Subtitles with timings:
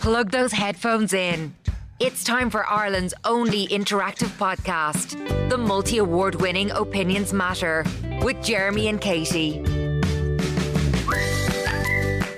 [0.00, 1.54] Plug those headphones in.
[1.98, 7.84] It's time for Ireland's only interactive podcast, the multi award winning Opinions Matter,
[8.22, 9.62] with Jeremy and Katie.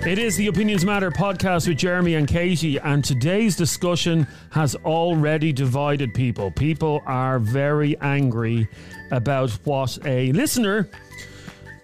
[0.05, 5.53] It is the Opinions Matter podcast with Jeremy and Katie, and today's discussion has already
[5.53, 6.51] divided people.
[6.51, 8.67] People are very angry
[9.11, 10.89] about what a listener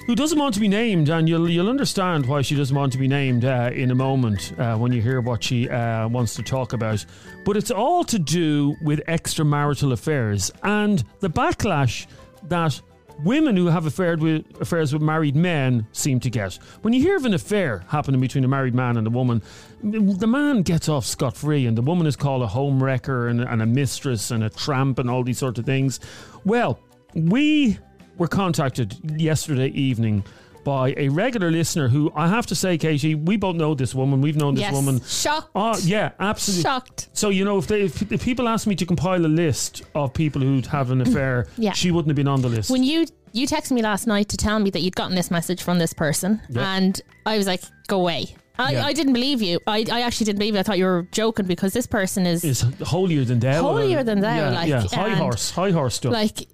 [0.06, 2.98] who doesn't want to be named, and you'll you'll understand why she doesn't want to
[2.98, 6.44] be named uh, in a moment uh, when you hear what she uh, wants to
[6.44, 7.06] talk about.
[7.46, 12.08] But it's all to do with extramarital affairs and the backlash
[12.44, 12.82] that
[13.24, 13.84] women who have
[14.22, 16.58] with, affairs with married men seem to get.
[16.82, 19.42] When you hear of an affair happening between a married man and a woman,
[19.84, 23.42] the man gets off scot free, and the woman is called a home wrecker and,
[23.42, 26.00] and a mistress and a tramp and all these sort of things.
[26.46, 26.80] Well,
[27.14, 27.78] we
[28.20, 30.24] were contacted yesterday evening
[30.66, 34.20] by a regular listener who I have to say, Katie, we both know this woman.
[34.22, 34.74] We've known this Yes.
[34.74, 35.02] woman.
[35.08, 35.50] Shocked.
[35.56, 36.64] Oh, yeah, absolutely.
[36.64, 37.10] Shocked.
[37.14, 40.14] So, you know, if, they, if, if people asked me to compile a list of
[40.14, 41.72] people who'd have an affair, Yeah.
[41.72, 42.70] she wouldn't have been on the list.
[42.70, 45.62] When you you texted me last night to tell me that you'd gotten this message
[45.62, 46.76] from this person, Yeah.
[46.76, 48.86] and I was like, "Go away." I, Yeah.
[48.86, 49.60] I didn't believe you.
[49.68, 50.60] I, I actually didn't believe you.
[50.60, 53.60] I thought you were joking because this person is is holier than thou.
[53.60, 54.82] Uh, holier than thou, Yeah, like, yeah.
[54.92, 56.12] high horse, high horse stuff.
[56.12, 56.48] like.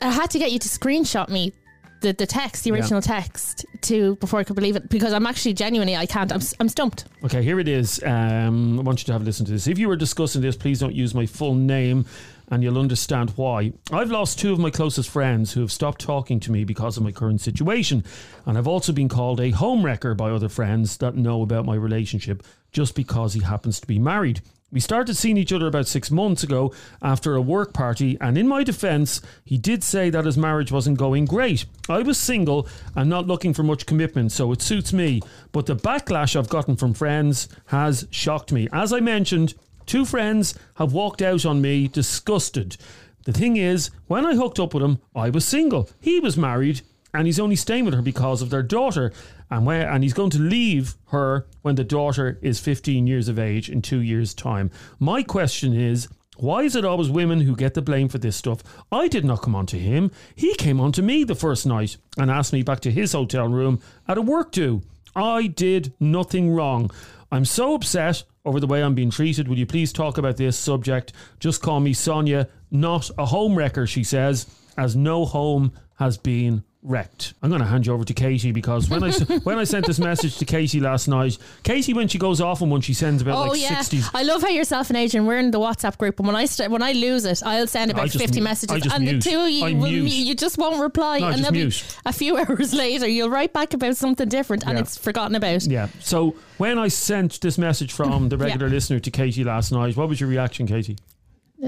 [0.00, 1.52] I had to get you to screenshot me
[2.00, 5.54] the, the text, the original text, to before I could believe it because I'm actually
[5.54, 6.32] genuinely I can't.
[6.32, 7.06] I'm, I'm stumped.
[7.24, 8.02] Okay, here it is.
[8.04, 9.66] Um, I want you to have a listen to this.
[9.66, 12.04] If you were discussing this, please don't use my full name
[12.48, 13.72] and you'll understand why.
[13.90, 17.02] I've lost two of my closest friends who have stopped talking to me because of
[17.02, 18.04] my current situation.
[18.44, 22.44] And I've also been called a homewrecker by other friends that know about my relationship
[22.72, 24.42] just because he happens to be married.
[24.72, 28.48] We started seeing each other about six months ago after a work party, and in
[28.48, 31.66] my defence, he did say that his marriage wasn't going great.
[31.88, 35.20] I was single and not looking for much commitment, so it suits me.
[35.52, 38.66] But the backlash I've gotten from friends has shocked me.
[38.72, 39.54] As I mentioned,
[39.86, 42.76] two friends have walked out on me disgusted.
[43.24, 45.88] The thing is, when I hooked up with him, I was single.
[46.00, 46.80] He was married,
[47.14, 49.12] and he's only staying with her because of their daughter.
[49.50, 53.38] And where and he's going to leave her when the daughter is 15 years of
[53.38, 54.70] age in 2 years time.
[54.98, 58.62] My question is why is it always women who get the blame for this stuff?
[58.92, 60.10] I did not come on to him.
[60.34, 63.48] He came on to me the first night and asked me back to his hotel
[63.48, 64.82] room at a work do.
[65.14, 66.90] I did nothing wrong.
[67.32, 69.48] I'm so upset over the way I'm being treated.
[69.48, 71.14] Will you please talk about this subject?
[71.40, 74.46] Just call me Sonia, not a home wrecker, she says,
[74.76, 77.34] as no home has been wrecked.
[77.42, 79.10] I'm going to hand you over to Katie because when I
[79.42, 82.70] when I sent this message to Katie last night, Katie when she goes off on
[82.70, 84.08] one she sends about Oh like yeah, 60s.
[84.14, 86.70] I love how yourself and Adrian we're in the WhatsApp group, and when I st-
[86.70, 89.22] when I lose it, I'll send about just fifty mu- messages, I and mute.
[89.24, 91.72] the two of you will you just won't reply, No, and then
[92.06, 94.80] a few hours later you'll write back about something different, and Yeah.
[94.82, 95.64] it's forgotten about.
[95.64, 95.88] Yeah.
[96.00, 98.74] So when I sent this message from the regular Yeah.
[98.74, 100.96] listener to Katie last night, what was your reaction, Katie?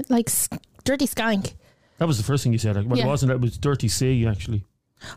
[0.07, 0.29] Like
[0.85, 1.53] dirty skank.
[1.97, 2.75] That was the first thing you said.
[2.89, 3.05] Well, Yeah.
[3.05, 3.31] it wasn't.
[3.33, 4.63] It was dirty C actually.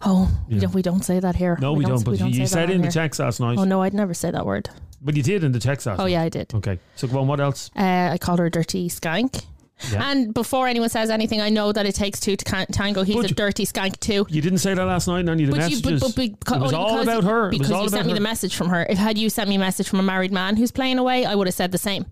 [0.02, 1.58] Oh, we, don't, we don't say that here.
[1.60, 2.04] No, we, don't.
[2.04, 2.92] But you, you said it in the here.
[2.92, 3.58] text last night.
[3.58, 4.70] Oh no, I'd never say that word.
[5.00, 6.10] But you did in the text last Oh night.
[6.12, 6.54] yeah, I did.
[6.54, 6.78] Okay.
[6.96, 7.26] So go on.
[7.26, 7.70] What else?
[7.76, 9.44] Uh, I called her a dirty skank.
[9.90, 10.08] Yeah.
[10.12, 13.02] And before anyone says anything, I know that it takes two to can- tango.
[13.02, 14.24] He's But a you- dirty skank too.
[14.28, 16.00] You didn't say that last night in any of the But you, messages.
[16.00, 17.48] but, but beca- it was only all because, about her.
[17.48, 18.18] It Because all you about sent me her.
[18.18, 18.86] the message from her.
[18.88, 21.34] If had you sent me a message from a married man who's playing away, I
[21.34, 22.06] would have said the same.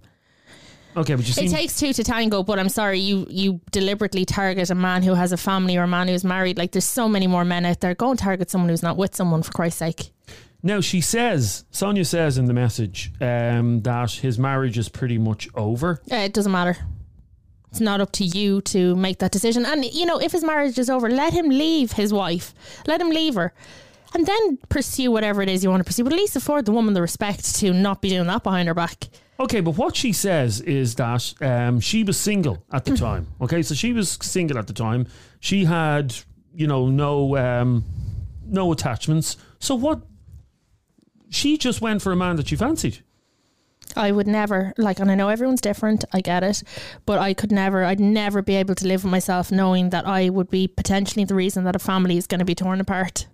[0.96, 4.70] Okay, but you It takes two to tango, but I'm sorry, you you deliberately target
[4.70, 6.58] a man who has a family or a man who's married.
[6.58, 7.94] Like there's so many more men out there.
[7.94, 10.10] Go and target someone who's not with someone for Christ's sake.
[10.62, 10.80] now.
[10.80, 16.02] She says Sonia says in the message um, that his marriage is pretty much over.
[16.10, 16.76] Uh, it doesn't matter.
[17.70, 19.64] It's not up to you to make that decision.
[19.64, 22.52] And you know, if his marriage is over, let him leave his wife.
[22.88, 23.52] Let him leave her.
[24.12, 26.02] And then pursue whatever it is you want to pursue.
[26.02, 28.74] But at least afford the woman the respect to not be doing that behind her
[28.74, 29.08] back.
[29.40, 33.26] Okay, but what she says is that um, she was single at the time.
[33.40, 35.06] Okay, so she was single at the time.
[35.40, 36.14] She had,
[36.54, 37.82] you know, no um,
[38.44, 39.38] no attachments.
[39.58, 40.02] So what?
[41.30, 43.02] She just went for a man that she fancied.
[43.96, 46.04] I would never like, and I know everyone's different.
[46.12, 46.62] I get it,
[47.06, 47.84] but I could never.
[47.84, 51.34] I'd never be able to live with myself knowing that I would be potentially the
[51.34, 53.26] reason that a family is going to be torn apart.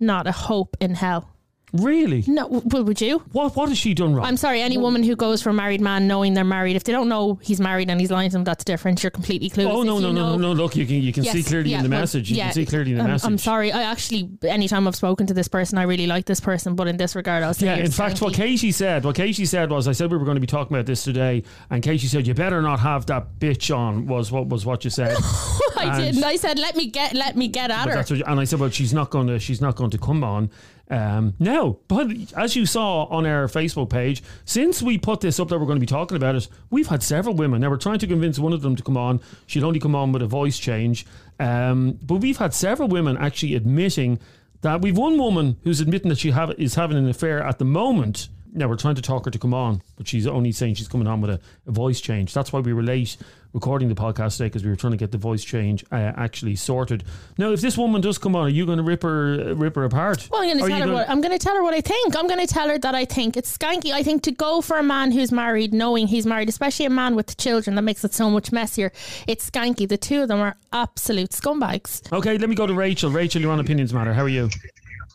[0.00, 1.31] Not a hope in hell.
[1.74, 2.22] Really?
[2.26, 3.20] No, well, would you?
[3.32, 4.26] What What has she done wrong?
[4.26, 4.60] I'm sorry.
[4.60, 7.38] Any woman who goes for a married man knowing they're married, if they don't know
[7.42, 9.02] he's married and he's lying to them, that's different.
[9.02, 9.70] You're completely clueless.
[9.72, 10.52] oh no If no you no no know- no!
[10.52, 12.30] Look, you can you can see clearly yeah, in the well, message.
[12.30, 13.26] You yeah, can see clearly in the um, I'm, message.
[13.26, 13.72] I'm sorry.
[13.72, 16.98] I actually, anytime I've spoken to this person, I really like this person, but in
[16.98, 18.36] this regard, I'll say Yeah, you're in fact, what skanky.
[18.36, 20.84] Katie said, what Katie said was, I said we were going to be talking about
[20.84, 24.66] this today, and Katie said, "You better not have that bitch on." Was what was
[24.66, 25.16] what you said?
[25.78, 26.24] I and- didn't.
[26.24, 27.94] I said, let me get, let me get at But her.
[27.96, 30.22] that's what, and I said, "Well, she's not going to, she's not going to come
[30.22, 30.50] on."
[30.92, 35.48] Um, now, but as you saw on our Facebook page, since we put this up
[35.48, 37.62] that we're going to be talking about it, we've had several women.
[37.62, 39.18] Now we're trying to convince one of them to come on.
[39.46, 41.06] She'll only come on with a voice change,
[41.40, 44.18] um, but we've had several women actually admitting
[44.60, 47.64] that we've one woman who's admitting that she have, is having an affair at the
[47.64, 48.28] moment.
[48.54, 51.06] Now we're trying to talk her to come on, but she's only saying she's coming
[51.06, 52.34] on with a, a voice change.
[52.34, 53.16] That's why we were late
[53.54, 56.56] recording the podcast today because we were trying to get the voice change uh, actually
[56.56, 57.04] sorted.
[57.38, 59.84] Now, if this woman does come on, are you going to rip her rip her
[59.84, 60.28] apart?
[60.30, 61.80] Well, I'm going to tell her gonna- what I'm going to tell her what I
[61.80, 62.16] think.
[62.16, 63.92] I'm going to tell her that I think it's skanky.
[63.92, 67.14] I think to go for a man who's married, knowing he's married, especially a man
[67.14, 68.92] with children, that makes it so much messier.
[69.26, 69.88] It's skanky.
[69.88, 72.10] The two of them are absolute scumbags.
[72.12, 73.10] Okay, let me go to Rachel.
[73.10, 74.12] Rachel, you're on Opinions Matter.
[74.12, 74.50] How are you?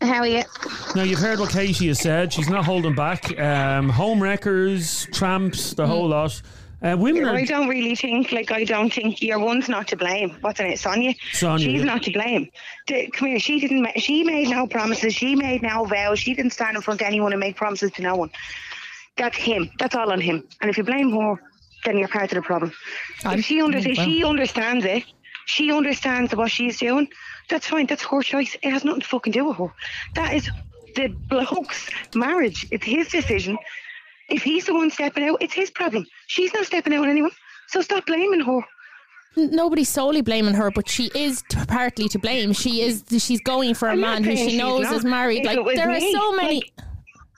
[0.01, 0.44] How are you?
[0.95, 2.31] Now you've heard what Katie has said.
[2.31, 3.38] She's not holding back.
[3.39, 6.39] Um, home wreckers, tramps, the whole lot.
[6.84, 9.95] Uh, women are I don't really think, like, I don't think your one's not to
[9.98, 10.38] blame.
[10.42, 11.16] What's in it, Sonia?
[11.34, 11.86] Sonia, She's yeah.
[11.86, 12.50] not to blame.
[12.88, 13.81] The- come here, she didn't.
[13.81, 15.16] ma- She made no promises.
[15.16, 16.19] She made no vows.
[16.19, 18.30] She didn't stand in front of anyone and make promises to no one.
[19.18, 19.72] That's him.
[19.80, 20.44] That's all on him.
[20.62, 21.42] And if you blame her,
[21.84, 22.72] then you're part of the problem.
[23.25, 24.06] I'm- if she under- if well.
[24.06, 25.04] she understands it,
[25.48, 27.07] she understands what she's doing.
[27.49, 27.85] That's fine.
[27.85, 28.55] That's her choice.
[28.61, 29.73] It has nothing to fucking do with her.
[30.15, 30.49] That is
[30.95, 32.67] the bloke's marriage.
[32.71, 33.57] It's his decision.
[34.29, 36.05] If he's the one stepping out, it's his problem.
[36.27, 37.31] She's not stepping out on anyone.
[37.67, 38.59] So stop blaming her.
[39.35, 42.53] Nobody's solely blaming her, but she is t- partly to blame.
[42.53, 43.03] She is.
[43.19, 44.95] She's going for a I'm man who she knows not.
[44.95, 45.41] is married.
[45.41, 46.55] If Like it was there are so many.
[46.55, 46.71] like,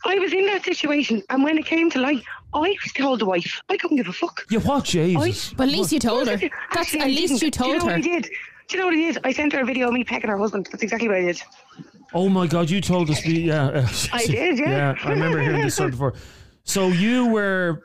[0.06, 2.24] I was in that situation, and when it came to light,
[2.54, 4.46] I told the wife I couldn't give a fuck.
[4.50, 5.54] You what, Jesus?
[5.54, 6.38] but at least you told her.
[6.74, 7.98] That's I at least you Do you told know what her.
[7.98, 8.30] I did?
[8.70, 9.18] Do you know what I did?
[9.24, 10.70] I sent her a video of me pegging her husband.
[10.72, 11.42] That's exactly what I did.
[12.14, 13.26] Oh my God, you told us.
[13.26, 14.70] we- Yeah, I did, yeah.
[14.70, 16.14] Yeah, I remember hearing this story before.
[16.66, 17.84] So you were,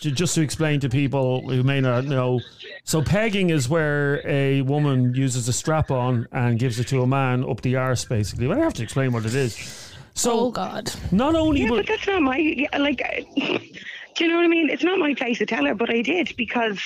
[0.00, 2.40] just to explain to people who may not know,
[2.84, 7.06] so pegging is where a woman uses a strap on and gives it to a
[7.06, 8.46] man up the arse, basically.
[8.46, 9.92] But I have to explain what it is.
[10.14, 10.90] So Oh God.
[11.10, 13.02] not only Yeah, but but that's not my yeah, like.
[13.36, 14.70] Do you know what I mean?
[14.70, 16.80] It's not my place to tell her, but I did because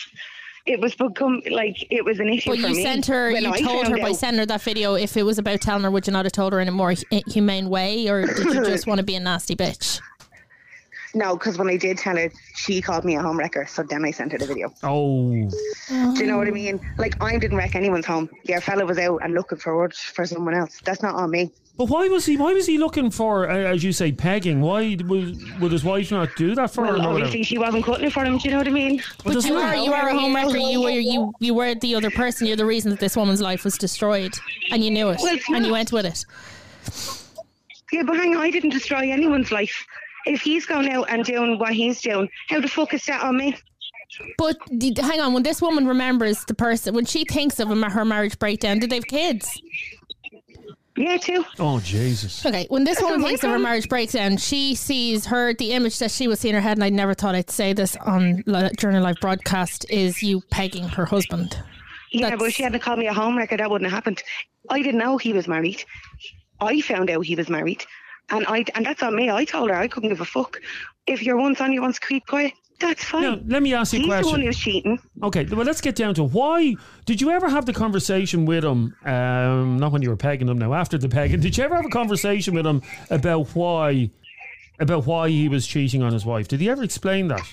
[0.66, 2.82] it was become like it was an issue But for you me.
[2.82, 3.32] sent her.
[3.32, 4.16] when You I told her found by out.
[4.16, 4.94] sending her that video.
[4.94, 6.94] If it was about telling her, would you not have told her in a more
[7.28, 10.00] humane way, or did you just want to be a nasty bitch?
[11.12, 13.66] No, because when I did tell her, she called me a home wrecker.
[13.66, 14.72] So then I sent her the video.
[14.84, 16.78] oh, Do you know what I mean?
[16.98, 18.30] Like I didn't wreck anyone's home.
[18.44, 20.80] Your fella was out and looking forward for someone else.
[20.84, 21.50] That's not on me.
[21.80, 22.36] But why was he?
[22.36, 24.60] Why was he looking for, uh, as you say, pegging?
[24.60, 26.96] Why would, would his wife not do that for Well, him?
[26.96, 27.14] or whatever?
[27.24, 28.36] obviously she wasn't cutting it for him.
[28.36, 29.02] Do you know what I mean?
[29.24, 29.74] But doesn't You it- are.
[29.76, 30.70] You are a homewrecker.
[30.72, 30.90] You were.
[30.90, 31.32] You.
[31.40, 32.46] You were the other person.
[32.46, 34.34] You're the reason that this woman's life was destroyed,
[34.70, 36.26] and you knew it, Well, and you went with it.
[37.92, 39.86] Yeah, but hang on, I didn't destroy anyone's life.
[40.26, 43.38] If he's going out and doing what he's doing, how the fuck is that on
[43.38, 43.56] me?
[44.36, 44.58] But
[44.98, 48.04] hang on, when this woman remembers the person, when she thinks of a, ma- her
[48.04, 49.48] marriage breakdown, did they have kids?
[51.00, 51.44] Yeah, too.
[51.58, 52.44] Oh Jesus!
[52.44, 53.62] Okay, when this woman not thinks of her problem.
[53.62, 56.84] marriage breakdown, she sees her the image that she was seeing in her head, and
[56.84, 60.84] I never thought I'd say this on li- during a live broadcast is you pegging
[60.88, 61.56] her husband.
[62.12, 64.22] Yeah, but That's- if she hadn't called me a home wrecker, that wouldn't have happened.
[64.68, 65.82] I didn't know he was married.
[66.60, 67.84] I found out he was married,
[68.28, 69.30] and I and that's on me.
[69.30, 70.60] I told her I couldn't give a fuck.
[71.06, 73.22] If your one son you wants to keep quiet, that's fine.
[73.22, 74.42] Now, let me ask you a He's the one question.
[74.42, 74.98] who's cheating.
[75.22, 76.74] Okay, well, let's get down to why
[77.04, 78.94] did you ever have the conversation with him?
[79.04, 80.58] Um, not when you were pegging him.
[80.58, 84.10] Now, after the pegging, did you ever have a conversation with him about why,
[84.78, 86.48] about why he was cheating on his wife?
[86.48, 87.46] Did he ever explain that?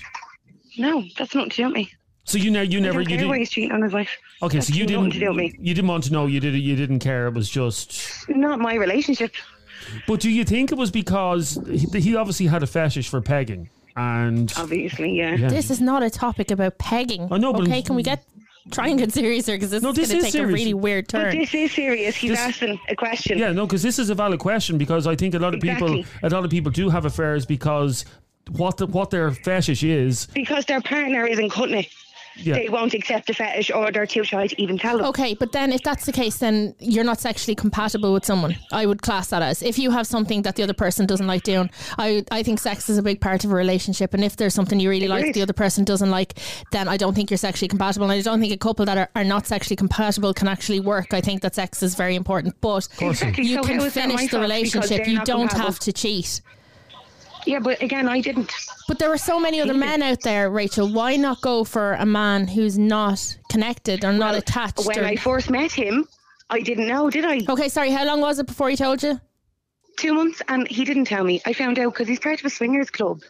[0.78, 1.92] No, that's not to do with me.
[2.24, 3.38] So you know, you I never, you care why didn't.
[3.38, 4.10] he's cheating on his wife.
[4.42, 5.10] Okay, so you didn't.
[5.12, 5.54] to do with me.
[5.58, 6.26] You didn't want to know.
[6.26, 6.54] You did.
[6.54, 7.26] You didn't care.
[7.26, 8.28] It was just.
[8.28, 9.32] Not my relationship.
[10.06, 13.70] But do you think it was because he, he obviously had a fetish for pegging
[13.98, 14.52] and?
[14.56, 15.34] Obviously, yeah.
[15.34, 15.48] Yeah.
[15.48, 17.28] This is not a topic about pegging.
[17.30, 18.24] I know, but- okay, can we get
[18.70, 20.50] try and get serious here because this No, is this going to is take serious.
[20.50, 21.38] a really weird But turn.
[21.38, 22.14] this is serious.
[22.16, 23.38] He's This- asking a question.
[23.38, 26.00] Yeah, no, because this is a valid question because I think a lot of people,
[26.00, 26.28] Exactly.
[26.28, 28.04] a lot of people do have affairs because
[28.50, 30.26] what the, what their fetish is.
[30.34, 31.86] Because their partner isn't cutting it.
[32.40, 32.54] Yeah.
[32.54, 35.06] They won't accept the fetish or they're too shy to even tell them.
[35.06, 38.56] Okay, but then if that's the case, then you're not sexually compatible with someone.
[38.72, 41.42] I would class that as if you have something that the other person doesn't like
[41.42, 41.68] doing.
[41.98, 44.78] I I think sex is a big part of a relationship, and if there's something
[44.78, 45.34] you really like Agreed.
[45.34, 46.38] the other person doesn't like,
[46.70, 48.04] then I don't think you're sexually compatible.
[48.10, 51.12] And I don't think a couple that are, are not sexually compatible can actually work.
[51.12, 53.44] I think that sex is very important, but Exactly.
[53.46, 55.06] you So can how is that my finish the relationship.
[55.08, 55.66] You don't compatible?
[55.66, 56.40] have to cheat.
[57.46, 58.52] Yeah, but again, I didn't.
[58.88, 60.88] But there are so many other men out there, Rachel.
[60.90, 64.86] Why not go for a man who's not connected or not attached?
[64.86, 66.08] When or- I first met him,
[66.48, 67.42] I didn't know, did I?
[67.46, 67.90] okay, sorry.
[67.90, 69.20] How long was it before he told you?
[69.98, 71.42] Two months, and he didn't tell me.
[71.44, 73.20] I found out because he's part of a swingers club.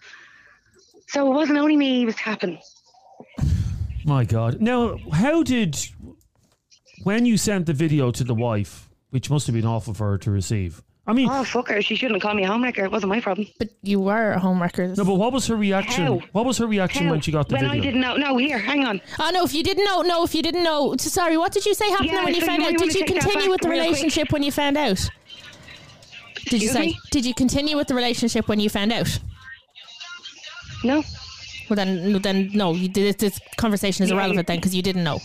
[1.09, 2.61] So it wasn't only me he was tapping.
[4.05, 4.61] My God!
[4.61, 5.77] Now, how did
[7.03, 10.19] when you sent the video to the wife, which must have been awful for her
[10.19, 10.83] to receive?
[11.09, 11.81] I mean, Oh, fuck her.
[11.81, 12.85] She shouldn't have called me a homewrecker.
[12.85, 13.47] It wasn't my problem.
[13.59, 14.95] But you were a homewrecker.
[14.97, 16.05] no, but what was her reaction?
[16.05, 16.21] How?
[16.33, 17.13] What was her reaction How?
[17.13, 17.79] when she got the when video?
[17.79, 18.17] I didn't know.
[18.17, 19.01] No, here, hang on.
[19.19, 19.43] Oh no!
[19.45, 20.23] If you didn't know, no.
[20.25, 21.39] If you didn't know, sorry.
[21.39, 22.73] What did you say happened Yeah, when you so found you out?
[22.73, 23.89] Did you wanna take that continue with the real quick.
[23.89, 25.09] relationship when you found out?
[26.51, 26.81] Did you say?
[26.89, 26.99] me?
[27.11, 29.19] Did you continue with the relationship when you found out?
[30.85, 31.03] No.
[31.71, 32.73] Well, then, then no.
[32.75, 33.19] You did.
[33.19, 35.21] This conversation is Yeah, irrelevant you- then because you didn't know.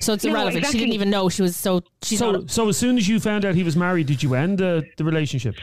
[0.00, 0.66] So it's No, irrelevant.
[0.66, 1.28] She didn't even know.
[1.28, 1.82] She was so.
[2.02, 2.50] She's so, not.
[2.50, 5.04] so as soon as you found out he was married, did you end the, the
[5.04, 5.56] relationship?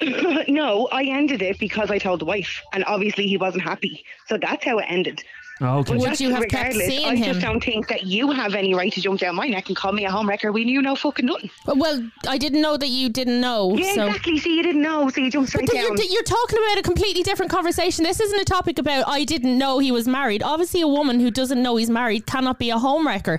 [0.48, 4.04] no, I ended it because I told the wife, and obviously he wasn't happy.
[4.26, 5.22] So that's how it ended.
[5.60, 5.96] Oh, okay.
[5.96, 7.34] Would you have kept regardless, seeing I him?
[7.34, 9.92] just don't think that you have any right to jump down my neck and call
[9.92, 10.52] me a homewrecker.
[10.52, 11.48] We knew no fucking nothing.
[11.66, 13.76] Well, I didn't know that you didn't know.
[13.76, 14.06] Yeah, so.
[14.08, 14.38] exactly.
[14.38, 15.84] See, you didn't know, so you jumped straight But down.
[15.96, 18.02] you're, you're talking about a completely different conversation.
[18.02, 20.42] This isn't a topic about I didn't know he was married.
[20.42, 23.38] Obviously, a woman who doesn't know he's married cannot be a homewrecker.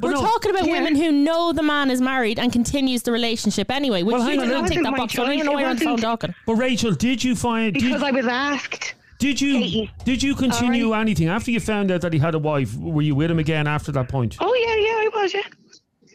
[0.00, 0.72] We're no, talking about yeah.
[0.72, 4.02] women who know the man is married and continues the relationship anyway.
[4.02, 5.18] Which Well, hang you on, don't take that my box.
[5.18, 6.34] I don't even know why you're on the phone talking.
[6.46, 7.74] But Rachel, did you find?
[7.74, 8.94] Did, because I was asked.
[9.18, 9.90] did you Katie.
[10.04, 11.02] did you continue Alright.
[11.02, 12.74] anything after you found out that he had a wife?
[12.76, 14.36] Were you with him again after that point?
[14.40, 15.34] Oh yeah, yeah, I was.
[15.34, 15.40] Yeah.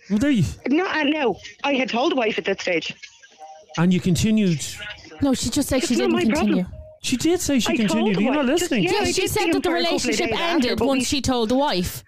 [0.09, 1.37] Well, there you, No, uh, no.
[1.63, 2.93] I had told the wife at that stage.
[3.77, 4.63] and you continued.
[5.21, 6.63] No, she just said she It's not didn't continue.
[6.63, 6.81] problem.
[7.03, 8.19] She did say she I continued.
[8.19, 8.83] You're not wife, just- listening.
[8.85, 10.87] yeah, Yeah, she said that the for a couple of relationship days after, ended we-
[10.87, 12.03] once she told the wife.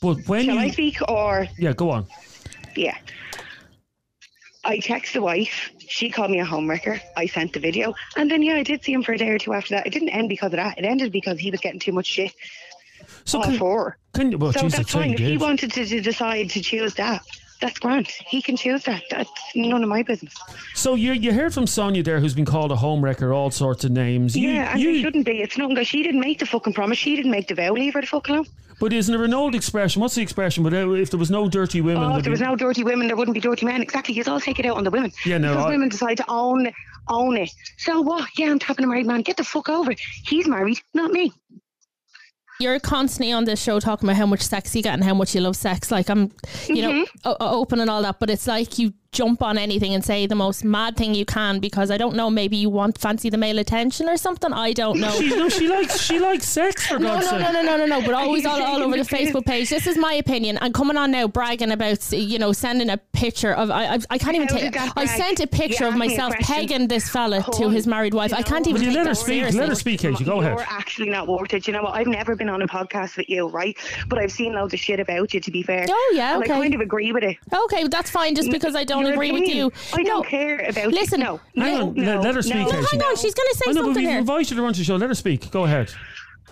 [0.00, 2.06] But when Shall you, I speak or yeah, go on.
[2.76, 2.96] yeah?
[4.64, 5.70] I texted the wife.
[5.78, 7.00] She called me a homewrecker.
[7.16, 9.38] I sent the video, and then yeah, I did see him for a day or
[9.38, 9.86] two after that.
[9.86, 10.78] It didn't end because of that.
[10.78, 12.32] It ended because he was getting too much shit
[13.24, 13.96] So can, her.
[14.12, 14.38] can you?
[14.38, 15.14] Well, So that's fine.
[15.14, 17.22] If he wanted to, to decide to choose that,
[17.60, 18.08] that's grand.
[18.08, 19.02] He can choose that.
[19.10, 20.34] That's none of my business.
[20.74, 23.90] So you you heard from Sonia there, who's been called a homewrecker, all sorts of
[23.90, 24.36] names.
[24.36, 25.40] You, yeah, and you, it shouldn't be.
[25.42, 25.76] It's nothing.
[25.76, 26.98] 'cause She didn't make the fucking promise.
[26.98, 27.72] She didn't make the vow.
[27.72, 28.46] Leave her the fuck alone.
[28.80, 30.00] But isn't there an old expression?
[30.00, 30.62] What's the expression?
[30.62, 32.84] But uh, if there was no dirty women, Oh, if there was be- no dirty
[32.84, 33.82] women, there wouldn't be dirty men.
[33.82, 34.14] Exactly.
[34.14, 35.10] You all take it out on the women.
[35.26, 36.70] Yeah, no, Because I- women decide to own
[37.08, 37.50] own it.
[37.78, 38.28] So what?
[38.36, 39.22] Yeah, I'm tapping a married man.
[39.22, 39.98] Get the fuck over it.
[40.26, 41.32] He's married, not me.
[42.60, 45.34] You're constantly on this show talking about how much sex you get and how much
[45.34, 45.90] you love sex.
[45.92, 46.32] Like I'm,
[46.68, 47.28] you know, Mm-hmm.
[47.28, 48.18] o- o- open and all that.
[48.18, 51.58] But it's like you jump on anything and say the most mad thing you can
[51.58, 52.30] because I don't know.
[52.30, 54.52] Maybe you want fancy the male attention or something.
[54.52, 55.10] I don't know.
[55.10, 57.40] She, no, she likes she likes sex for No, God's no, sake.
[57.40, 58.06] no, no, no, no, no.
[58.06, 59.70] But always all, all over the Facebook page.
[59.70, 60.56] This is my opinion.
[60.58, 63.70] And coming on now bragging about, you know, sending a picture of.
[63.70, 64.76] I, I, I can't even How take.
[64.96, 67.86] I sent a picture You of asked me a myself pegging this fella to his
[67.86, 68.32] married wife.
[68.32, 69.26] I can't even you take let her speak?
[69.34, 69.60] seriously.
[69.60, 70.24] Let her speak, Katie.
[70.24, 70.52] Go ahead.
[70.52, 71.66] You're actually not worth it.
[71.66, 71.94] You know what?
[71.94, 73.76] I've never been on a podcast with you, right?
[74.08, 75.40] But I've seen loads of shit about you.
[75.40, 75.86] To be fair.
[75.88, 76.52] Oh, yeah, And okay.
[76.52, 77.36] I kind of agree with it.
[77.64, 78.34] Okay, that's fine.
[78.34, 79.72] Just because I don't Your agree with you.
[79.92, 80.88] I no, don't care about.
[80.88, 82.76] Listen, no, Hang no, on, no, let- let her speak, no, Katie.
[82.76, 83.16] No, hang on.
[83.16, 84.18] She's going to say I know, but something we've here.
[84.18, 84.96] invited her onto the show.
[84.96, 85.50] Let her speak.
[85.50, 85.92] Go ahead.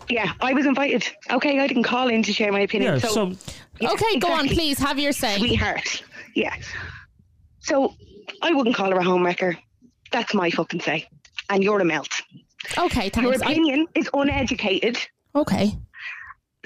[0.09, 1.05] Yeah, I was invited.
[1.31, 2.95] Okay, I didn't call in to share my opinion.
[2.95, 2.99] Yeah.
[3.01, 3.33] so, So,
[3.81, 4.79] yeah, okay, go on, please.
[4.79, 5.37] Have your say.
[5.39, 6.03] Sweetheart.
[6.35, 6.55] Yeah.
[7.61, 7.95] So
[8.43, 9.57] I wouldn't call her a homewrecker.
[10.13, 11.09] That's my fucking say.
[11.51, 12.09] And you're a melt.
[12.79, 13.43] Okay, Your thanks.
[13.43, 14.99] I- opinion is uneducated,
[15.35, 15.73] okay.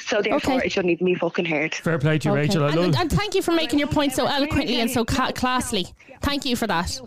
[0.00, 0.66] So therefore Okay.
[0.66, 1.74] it shouldn't even be fucking heard.
[1.74, 2.40] fair play to you, okay.
[2.42, 2.64] Rachel.
[2.64, 2.94] I and, love.
[2.96, 5.92] and thank you for making your point so eloquently and so ca- classily.
[6.22, 7.00] Thank you for that.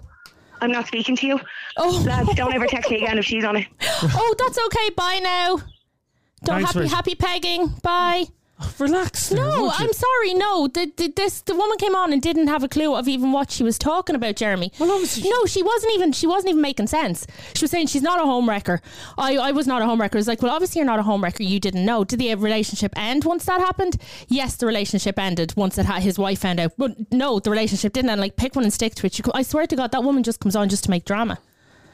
[0.61, 1.39] I'm not speaking to you.
[1.77, 3.67] Oh, Lads, don't ever text me again if she's on it.
[3.81, 4.89] oh, that's okay.
[4.95, 5.57] Bye now.
[6.45, 6.95] Don't Thanks, happy Rachel.
[6.95, 7.67] happy pegging.
[7.83, 8.25] Bye.
[8.79, 9.29] Relax.
[9.29, 9.71] there, No.
[9.73, 10.33] I'm sorry.
[10.33, 13.31] No, the, the this the woman came on and didn't have a clue of even
[13.31, 14.71] what she was talking about, Jeremy.
[14.79, 17.25] Well, obviously- no, she wasn't even she wasn't even making sense.
[17.55, 18.79] She was saying she's not a homewrecker.
[19.17, 20.15] I I was not a homewrecker.
[20.15, 21.45] It's like, well, obviously you're not a homewrecker.
[21.47, 22.03] You didn't know.
[22.03, 23.97] Did the uh, relationship end once that happened?
[24.27, 26.73] Yes, the relationship ended once it had his wife found out.
[26.77, 28.09] But no, the relationship didn't.
[28.11, 28.21] end.
[28.21, 29.17] like, pick one and stick to it.
[29.19, 31.39] You, I swear to God, that woman just comes on just to make drama.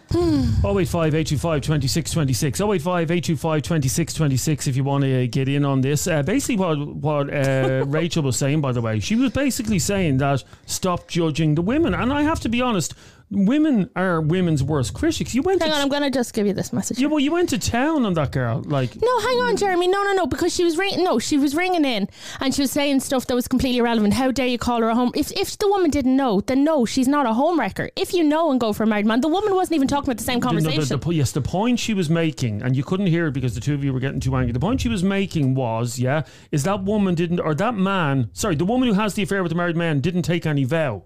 [0.15, 2.61] 085 825 2626.
[2.61, 6.07] 085 825 2626 if you want to uh, get in on this.
[6.07, 10.17] Uh, basically, what, what uh, Rachel was saying, by the way, she was basically saying
[10.17, 11.93] that stop judging the women.
[11.93, 12.95] And I have to be honest,
[13.31, 15.35] women are women's worst critics.
[15.35, 16.99] You went Hang to on, I'm going to just give you this message.
[16.99, 18.61] yeah, well, you went to town on that girl.
[18.65, 19.87] Like, No, hang on, Jeremy.
[19.87, 20.25] No, no, no.
[20.27, 21.03] Because she was ringing.
[21.03, 22.07] No, she was ringing in,
[22.39, 24.13] and she was saying stuff that was completely irrelevant.
[24.13, 25.11] How dare you call her a home?
[25.15, 27.89] If if the woman didn't know, then no, she's not a home wrecker.
[27.95, 30.17] If you know and go for a married man, the woman wasn't even talking about
[30.17, 30.99] the same No, no, conversation.
[30.99, 33.61] the, the, yes, the point she was making, and you couldn't hear it because the
[33.61, 34.51] two of you were getting too angry.
[34.53, 38.55] The point she was making was, yeah, is that woman didn't, or that man, sorry,
[38.55, 41.03] the woman who has the affair with the married man didn't take any vow.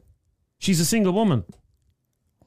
[0.60, 1.44] She's a single woman.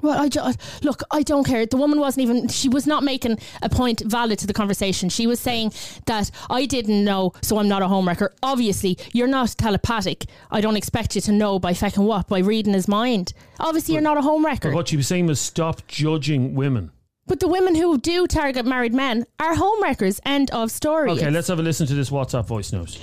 [0.03, 1.03] Well, I just look.
[1.11, 1.65] I don't care.
[1.67, 2.49] The woman wasn't even.
[2.49, 5.09] She was not making a point valid to the conversation.
[5.09, 5.73] She was saying
[6.07, 8.29] that I didn't know, so I'm not a homewrecker.
[8.43, 10.27] Obviously, you're not telepathic.
[10.51, 13.33] I don't expect you to know by fucking what by reading his mind.
[13.59, 14.75] Obviously, you're not a homewrecker.
[14.75, 16.91] What she was saying was stop judging women.
[17.27, 20.21] But the women who do target married men are homewreckers.
[20.25, 21.11] End of story.
[21.11, 22.99] Okay, let's have a listen to this WhatsApp voice note.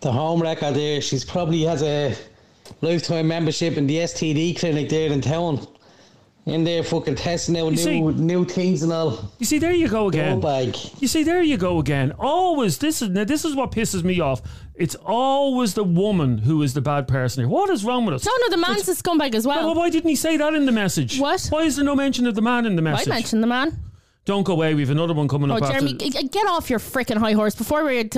[0.00, 2.16] the home wrecker there, she's probably has a
[2.80, 5.66] lifetime membership in the STD clinic there in town.
[6.50, 9.30] In there, fucking testing out new see- new things and all.
[9.38, 10.40] You see, there you go again.
[10.40, 10.76] Go bag.
[10.98, 12.12] You see, there you go again.
[12.18, 14.42] Always, this is now, this is what pisses me off.
[14.74, 17.48] It's always the woman who is the bad person here.
[17.48, 18.24] What is wrong with us?
[18.26, 19.74] No, no, the man's a scumbag as Well, well.
[19.76, 21.20] why didn't he say that in the message?
[21.20, 21.46] What?
[21.50, 23.08] Why is there no mention of the man in the message?
[23.08, 23.78] I mentioned the man.
[24.26, 24.74] Don't go away.
[24.74, 26.22] We've another one coming Oh, up Jeremy, after.
[26.28, 27.54] get off your freaking high horse.
[27.54, 28.08] Before we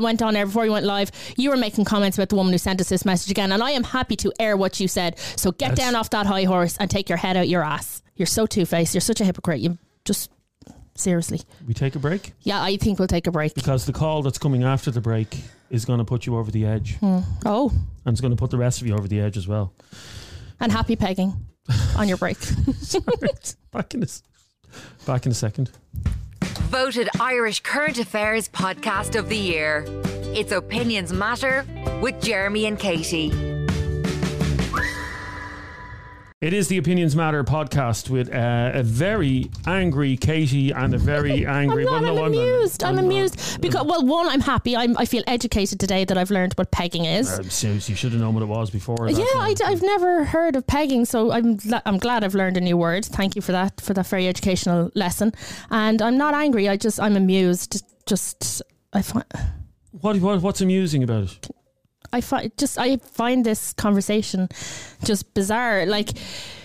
[0.00, 2.58] went on air, before you went live, you were making comments about the woman who
[2.58, 5.18] sent us this message again, and I am happy to air what you said.
[5.36, 8.02] So get That's- down off that high horse and take your head out your ass.
[8.14, 8.94] You're so two faced.
[8.94, 9.60] You're such a hypocrite.
[9.60, 10.30] You just
[10.94, 11.40] seriously.
[11.66, 13.54] We take a break Yeah, I think we'll take a break.
[13.54, 15.38] because the call that's coming after the break
[15.70, 17.20] is going to put you over the edge, hmm.
[17.46, 17.70] Oh,
[18.04, 19.72] and it's going to put the rest of you over the edge as well.
[20.60, 21.32] and happy pegging
[21.96, 22.38] on your break.
[23.72, 24.22] Back in a, s-
[25.06, 25.70] back in a second.
[26.70, 29.84] Voted Irish Current Affairs Podcast of the Year.
[30.34, 31.64] Its Opinions Matter
[32.02, 33.57] with Jeremy and Katie.
[36.40, 41.44] It is the Opinions Matter podcast with uh, a very angry Katie and a very
[41.44, 41.84] angry.
[41.84, 42.14] I'm not.
[42.14, 42.84] well, no, I'm amused.
[42.84, 43.04] I'm, not.
[43.06, 44.76] amused because, well, one, I'm happy.
[44.76, 47.28] I'm, I feel educated today that I've learned what pegging is.
[47.28, 49.10] Uh, seriously, you should have known what it was before.
[49.10, 52.76] Yeah, I, have never heard of pegging, so I'm I'm glad I've learned a new
[52.76, 53.04] word.
[53.04, 55.32] Thank you for that for that very educational lesson.
[55.72, 56.68] And I'm not angry.
[56.68, 57.82] I just I'm amused.
[58.06, 59.24] Just I find
[59.90, 61.48] What, what, what's amusing about it?
[62.12, 64.48] I find just I find this conversation
[65.04, 65.86] just bizarre.
[65.86, 66.10] Like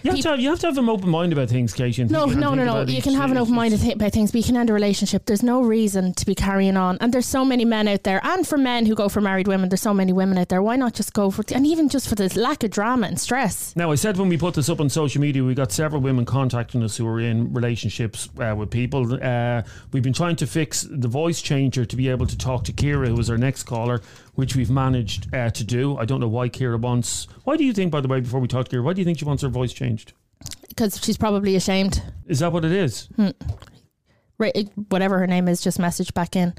[0.04, 2.02] You have, to have, you have to have an open mind about things, Katie.
[2.02, 2.82] and no, no, no, no.
[2.84, 5.26] You can have an open mind about things, but you can end a relationship.
[5.26, 6.98] There's no reason to be carrying on.
[7.00, 9.70] And there's so many men out there, and for men who go for married women,
[9.70, 10.62] there's so many women out there.
[10.62, 11.44] Why not just go for?
[11.54, 13.76] And even just for the lack of drama and stress.
[13.76, 16.26] Now, I said when we put this up on social media, we got several women
[16.26, 19.20] contacting us who are in relationships uh, with people.
[19.24, 22.74] Uh, we've been trying to fix the voice changer to be able to talk to
[22.74, 24.02] Kira, who was our next caller,
[24.36, 25.98] which we've managed uh, to do.
[25.98, 27.28] I don't know why Kira wants.
[27.44, 29.06] Why do you think, by the way, before we talk to Kira, why do you
[29.06, 30.14] think she wants her voice changed?
[30.70, 32.02] Because she's probably ashamed.
[32.28, 33.08] Is that what it is?
[34.40, 34.50] Ra-
[34.90, 36.54] whatever her name is, just message back in.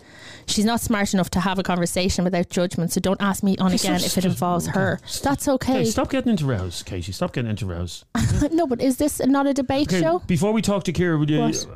[0.46, 3.72] She's not smart enough to have a conversation without judgment, so don't ask me on
[3.72, 5.00] Just- again if it involves her.
[5.22, 5.72] That's okay.
[5.72, 7.12] Hey, stop getting into rows, Katie.
[7.12, 8.04] Stop getting into rows.
[8.52, 10.20] no, but is this not a debate Okay, show?
[10.20, 11.66] before we talk to Kira, will you, What?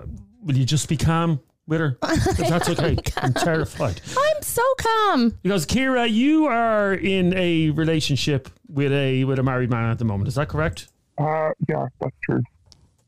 [0.42, 1.98] will you just be calm with her?
[2.08, 2.96] If that's okay.
[3.18, 4.00] I'm terrified.
[4.16, 5.38] I'm so calm.
[5.42, 10.04] Because Kira, you are in a relationship with a with a married man at the
[10.04, 10.28] moment.
[10.28, 10.88] Is that correct?
[11.18, 12.42] Uh, yeah, that's true.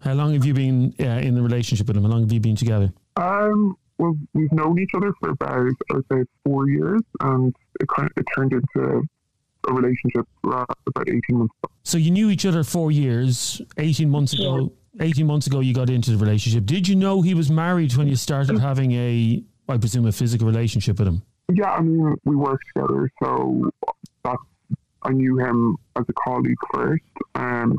[0.01, 2.05] How long have you been uh, in the relationship with him?
[2.05, 2.93] How long have you been together?
[3.17, 7.89] Um, well, we've known each other for about, I would say, four years, and it
[7.95, 9.03] kind of it turned into
[9.69, 11.73] a relationship uh, about 18 months ago.
[11.83, 13.61] So you knew each other four years.
[13.77, 14.73] Eighteen months ago.
[14.99, 16.67] Eighteen months ago, you got into the relationship.
[16.67, 20.49] Did you know he was married when you started having a, I presume, a physical
[20.49, 21.23] relationship with him?
[21.53, 23.71] Yeah, I mean, we worked together, so
[24.25, 24.43] that's,
[25.03, 27.03] I knew him as a colleague first,
[27.37, 27.77] um,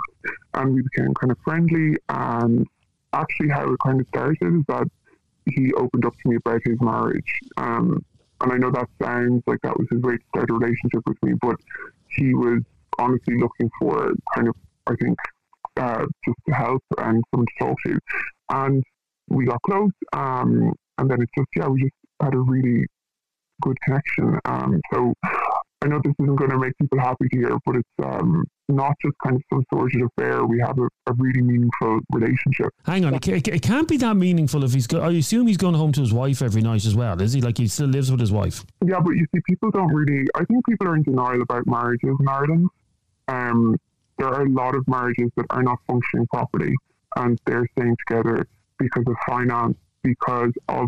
[0.53, 1.97] and we became kind of friendly.
[2.09, 2.65] And
[3.11, 4.87] actually, how it kind of started is that
[5.53, 7.39] he opened up to me about his marriage.
[7.57, 8.05] Um,
[8.39, 11.21] and I know that sounds like that was his way to start a relationship with
[11.23, 11.57] me, but
[12.07, 12.61] he was
[12.97, 14.55] honestly looking for kind of,
[14.87, 15.17] I think,
[15.77, 17.99] uh, just to help and someone to talk to.
[18.51, 18.83] And
[19.29, 22.85] we got close, um, and then it's just, yeah, we just had a really
[23.61, 24.39] good connection.
[24.45, 25.13] Um, so
[25.83, 28.93] I know this isn't going to make people happy to hear, but it's um, not
[29.03, 30.45] just kind of some sort of affair.
[30.45, 32.67] We have a, a really meaningful relationship.
[32.85, 34.87] Hang on, it, it can't be that meaningful if he's.
[34.87, 37.19] Go- I assume he's going home to his wife every night as well.
[37.21, 38.65] Is he like he still lives with his wife?
[38.85, 40.27] Yeah, but you see, people don't really.
[40.35, 42.69] I think people are in denial about marriages in Ireland.
[43.27, 43.77] Um,
[44.21, 46.75] there are a lot of marriages that are not functioning properly,
[47.15, 50.87] and they're staying together because of finance, because of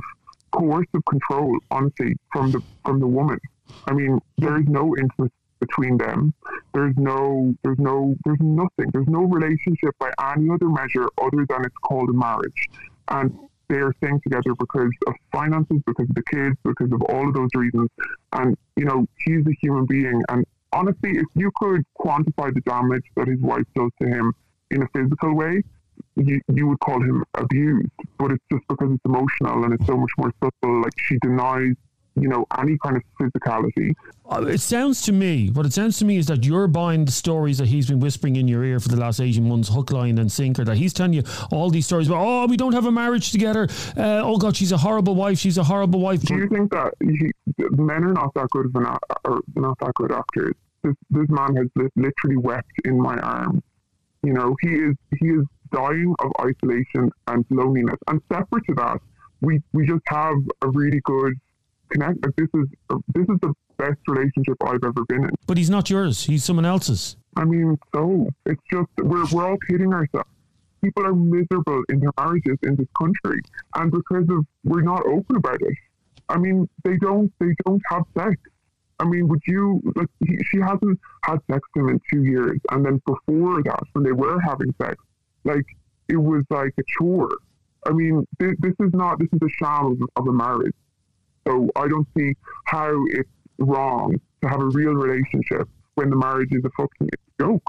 [0.51, 1.57] coercive control.
[1.71, 3.39] Honestly, from the from the woman.
[3.87, 6.33] I mean, there is no intimacy between them.
[6.73, 8.91] There's no, there's no, there's nothing.
[8.91, 12.67] There's no relationship by any other measure other than it's called a marriage.
[13.07, 13.33] And
[13.69, 17.33] they are staying together because of finances, because of the kids, because of all of
[17.33, 17.89] those reasons.
[18.33, 20.21] And, you know, he's a human being.
[20.29, 24.33] And honestly, if you could quantify the damage that his wife does to him
[24.71, 25.63] in a physical way,
[26.15, 27.89] you, you would call him abused.
[28.17, 30.81] But it's just because it's emotional and it's so much more subtle.
[30.81, 31.75] Like she denies,
[32.15, 33.93] you know, any kind of physicality.
[34.29, 37.11] Uh, It sounds to me, what it sounds to me is that you're buying the
[37.11, 40.17] stories that he's been whispering in your ear for the last 18 months, hook, line,
[40.17, 40.63] and sinker.
[40.63, 43.67] That he's telling you all these stories about, oh, we don't have a marriage together.
[43.97, 45.39] Uh, oh, God, she's a horrible wife.
[45.39, 46.21] She's a horrible wife.
[46.21, 47.31] Do you think that he,
[47.71, 48.85] men are not that good of an
[49.25, 50.53] or not that good actors?
[50.83, 53.61] This this man has literally wept in my arms.
[54.21, 57.97] You know, he is he is dying of isolation and loneliness.
[58.07, 58.99] And separate to that,
[59.41, 61.33] we we just have a really good
[61.93, 62.25] connect.
[62.25, 62.67] Like, this is
[63.13, 65.31] this is the best relationship I've ever been in.
[65.47, 66.23] But he's not yours.
[66.25, 67.15] He's someone else's.
[67.35, 70.29] I mean, so it's just we're we're all kidding ourselves.
[70.83, 73.39] People are miserable in their marriages in this country,
[73.75, 75.77] and because of we're not open about it.
[76.29, 78.35] I mean, they don't they don't have sex.
[78.99, 80.07] I mean, would you like?
[80.25, 84.03] He, she hasn't had sex with him in two years, and then before that, when
[84.03, 84.95] they were having sex,
[85.43, 85.65] like
[86.07, 87.29] it was like a chore.
[87.85, 90.75] I mean, this, this is not this is a sham of, of a marriage.
[91.47, 92.33] So I don't see
[92.65, 97.63] how it's wrong to have a real relationship when the marriage is a fucking joke.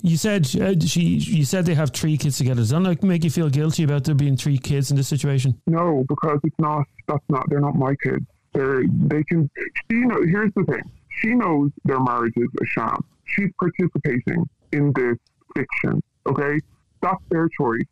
[0.00, 1.00] You said uh, she.
[1.00, 2.60] You said they have three kids together.
[2.60, 5.60] Does that make you feel guilty about there being three kids in this situation?
[5.66, 6.84] No, because it's not.
[7.08, 7.50] That's not.
[7.50, 8.24] They're not my kids.
[8.54, 8.84] They're.
[8.86, 9.50] They can.
[9.90, 10.22] She know.
[10.22, 10.82] Here's the thing.
[11.20, 13.04] She knows their marriage is a sham.
[13.24, 15.16] She's participating in this
[15.54, 16.00] fiction.
[16.26, 16.60] Okay,
[17.02, 17.82] that's their choice.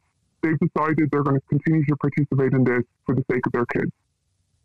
[0.43, 3.67] They've decided they're going to continue to participate in this for the sake of their
[3.67, 3.91] kids.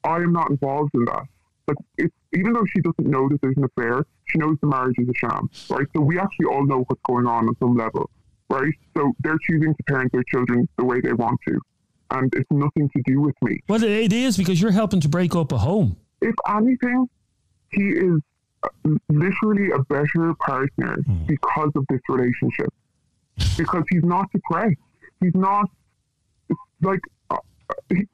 [0.03, 1.23] I am not involved in that.
[1.67, 4.95] Like, it's, even though she doesn't know that there's an affair, she knows the marriage
[4.97, 5.85] is a sham, right?
[5.95, 8.09] So we actually all know what's going on on some level,
[8.49, 8.73] right?
[8.97, 11.59] So they're choosing to parent their children the way they want to,
[12.11, 13.59] and it's nothing to do with me.
[13.67, 15.97] Well, it is because you're helping to break up a home.
[16.21, 17.07] If anything,
[17.71, 18.19] he is
[18.63, 18.69] uh,
[19.09, 22.73] literally a better partner because of this relationship,
[23.57, 24.75] because he's not depressed.
[25.19, 25.69] He's not
[26.81, 27.37] like uh,
[27.89, 28.07] he,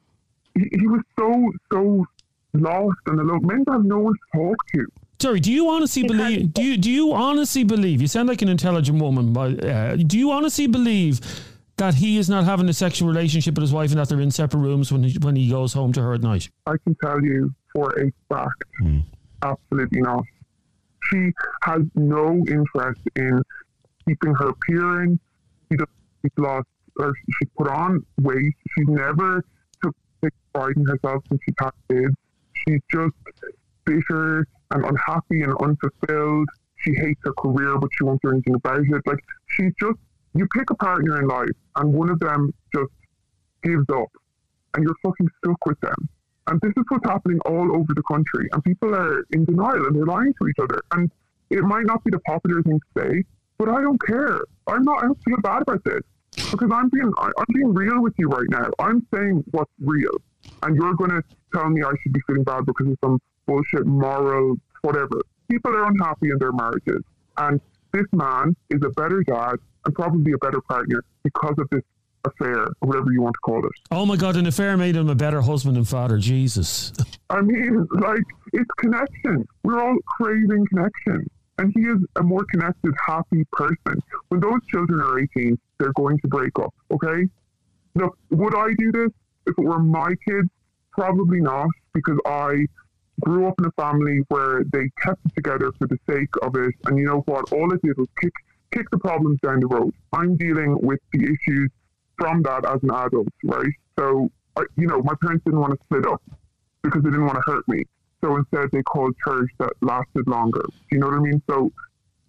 [0.57, 2.05] he, he was so so
[2.53, 3.45] lost and alone.
[3.45, 4.85] Men have no one to talk to.
[5.19, 6.53] Sorry, do you honestly believe?
[6.53, 8.01] Do you do you honestly believe?
[8.01, 11.19] You sound like an intelligent woman, but uh, do you honestly believe
[11.77, 14.31] that he is not having a sexual relationship with his wife and that they're in
[14.31, 16.49] separate rooms when he, when he goes home to her at night?
[16.65, 18.63] I can tell you for a fact,
[19.43, 20.23] absolutely not.
[21.11, 21.31] She
[21.63, 23.41] has no interest in
[24.07, 25.19] keeping her appearance.
[25.71, 25.87] She does,
[26.21, 26.67] she's lost,
[26.99, 28.53] or she put on weight.
[28.75, 29.43] She's never
[30.87, 32.15] herself since she's had kids.
[32.53, 33.13] She's just
[33.85, 36.49] bitter and unhappy and unfulfilled.
[36.77, 39.01] She hates her career, but she won't do anything about it.
[39.05, 39.97] Like she's just,
[40.33, 42.91] you pick a partner in life, and one of them just
[43.63, 44.09] gives up,
[44.73, 46.09] and you're fucking stuck with them.
[46.47, 48.47] And this is what's happening all over the country.
[48.53, 50.81] And people are in denial and they're lying to each other.
[50.93, 51.11] And
[51.49, 53.23] it might not be the popular thing to say,
[53.57, 54.39] but I don't care.
[54.67, 55.03] I'm not.
[55.03, 56.01] I don't feel bad about this
[56.51, 58.69] because I'm being I, am being real with you right now.
[58.79, 60.11] I'm saying what's real,
[60.63, 63.85] and you're going to tell me I should be feeling bad because of some bullshit
[63.85, 65.21] moral whatever.
[65.49, 67.03] People are unhappy in their marriages,
[67.37, 67.59] and
[67.93, 71.83] this man is a better dad and probably a better partner because of this
[72.25, 73.71] affair, or whatever you want to call it.
[73.91, 76.17] Oh my God, an affair made him a better husband and father.
[76.17, 76.91] Jesus.
[77.29, 79.47] I mean, like, it's connection.
[79.63, 81.29] We're all craving connection.
[81.59, 84.01] And he is a more connected, happy person.
[84.27, 87.27] When those children are 18, they're going to break up, okay?
[87.95, 89.09] Look, would I do this
[89.47, 90.49] if it were my kids?
[90.91, 92.65] Probably not, because I
[93.21, 96.73] grew up in a family where they kept it together for the sake of it.
[96.85, 97.51] And you know what?
[97.51, 98.33] All it did was kick,
[98.71, 99.93] kick the problems down the road.
[100.13, 101.71] I'm dealing with the issues
[102.17, 103.73] from that as an adult, right?
[103.97, 106.21] So, I, you know, my parents didn't want to split up
[106.83, 107.83] because they didn't want to hurt me.
[108.23, 110.61] So instead, they called church that lasted longer.
[110.61, 111.41] Do you know what I mean?
[111.49, 111.71] So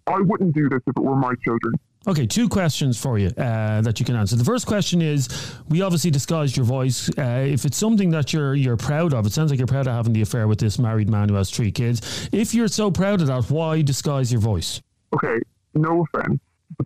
[0.05, 1.73] I wouldn't do this if it were my children.
[2.07, 4.37] Okay, two questions for you uh, that you can answer.
[4.37, 5.27] The first question is:
[5.67, 7.09] We obviously disguised your voice.
[7.17, 9.93] Uh, if it's something that you're you're proud of, it sounds like you're proud of
[9.93, 12.29] having the affair with this married man who has three kids.
[12.31, 14.81] If you're so proud of that, why disguise your voice?
[15.13, 15.39] Okay,
[15.73, 16.39] no offense,
[16.77, 16.85] but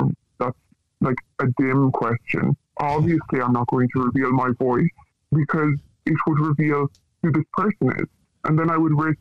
[0.00, 0.58] that's that's
[1.00, 2.56] like a dim question.
[2.78, 4.90] Obviously, I'm not going to reveal my voice
[5.32, 5.74] because
[6.04, 6.90] it would reveal
[7.22, 8.08] who this person is,
[8.44, 9.20] and then I would risk,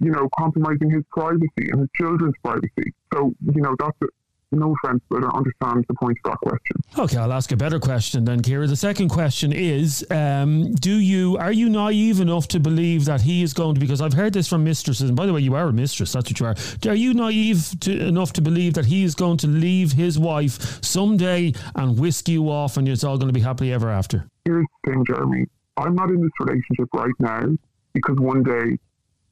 [0.00, 2.94] you know, compromising his privacy and his children's privacy.
[3.12, 4.10] So, you know, that's it.
[4.50, 6.76] No offense, but I understand the point of that question.
[6.98, 8.66] Okay, I'll ask a better question then, Kira.
[8.66, 13.42] The second question is: um, Do you are you naive enough to believe that he
[13.42, 13.80] is going to?
[13.80, 16.12] Because I've heard this from mistresses, and by the way, you are a mistress.
[16.12, 16.54] That's what you are.
[16.90, 20.82] Are you naive to, enough to believe that he is going to leave his wife
[20.82, 24.26] someday and whisk you off, and it's all going to be happily ever after?
[24.46, 25.44] Here's the thing, Jeremy.
[25.76, 27.50] I'm not in this relationship right now
[27.92, 28.78] because one day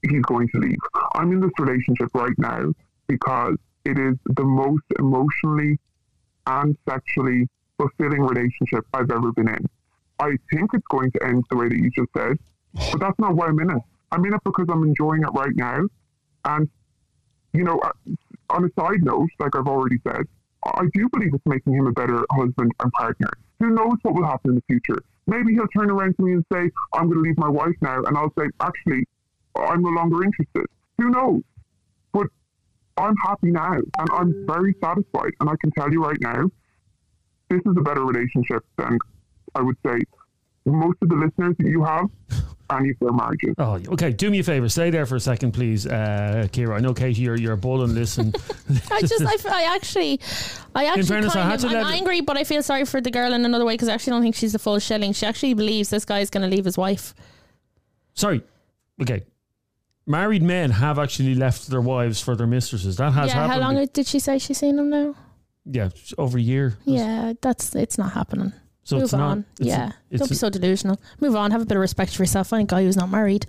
[0.02, 0.76] he's going to leave.
[1.14, 2.72] I'm in this relationship right now
[3.08, 5.78] because it is the most emotionally
[6.46, 9.66] and sexually fulfilling relationship I've ever been in.
[10.18, 12.38] I think it's going to end the way that you just said,
[12.74, 13.82] but that's not why I'm in it.
[14.10, 15.86] I'm in it because I'm enjoying it right now.
[16.44, 16.68] And,
[17.52, 17.92] you know, uh,
[18.50, 20.26] on a side note, like I've already said,
[20.64, 23.30] I do believe it's making him a better husband and partner.
[23.60, 25.00] Who knows what will happen in the future?
[25.26, 28.02] Maybe he'll turn around to me and say, I'm going to leave my wife now.
[28.02, 29.06] And I'll say, actually,
[29.56, 30.66] I'm no longer interested.
[30.98, 31.42] Who knows?
[32.96, 35.32] But I'm happy now and I'm very satisfied.
[35.40, 36.50] And I can tell you right now,
[37.50, 38.98] this is a better relationship than
[39.54, 40.00] I would say
[40.64, 42.06] most of the listeners that you have.
[42.70, 43.54] any of their marriages.
[43.58, 44.12] Oh, okay.
[44.12, 44.68] Do me a favor.
[44.68, 46.76] Stay there for a second, please, uh, Kira.
[46.76, 48.32] I know, Katie, you're, you're a bull and listen.
[48.90, 50.20] I just, I, I actually,
[50.74, 53.00] I actually fairness, I kind had of, to I'm angry, but I feel sorry for
[53.00, 55.12] the girl in another way because I actually don't think she's the full shilling.
[55.12, 57.14] She actually believes this guy's going to leave his wife.
[58.14, 58.42] Sorry.
[59.00, 59.24] Okay.
[60.06, 62.96] Married men have actually left their wives for their mistresses.
[62.96, 63.52] That has yeah, happened.
[63.52, 65.14] how long did she say she's seen him now?
[65.64, 66.78] Yeah, over a year.
[66.84, 68.52] Yeah, that's it's not happening.
[68.84, 69.20] So Move it's not.
[69.20, 69.38] on.
[69.58, 71.00] it's- yeah, it's- don't be so delusional.
[71.20, 71.50] Move on.
[71.50, 72.46] Have a bit of respect for yourself.
[72.46, 73.44] Find a guy who's not married.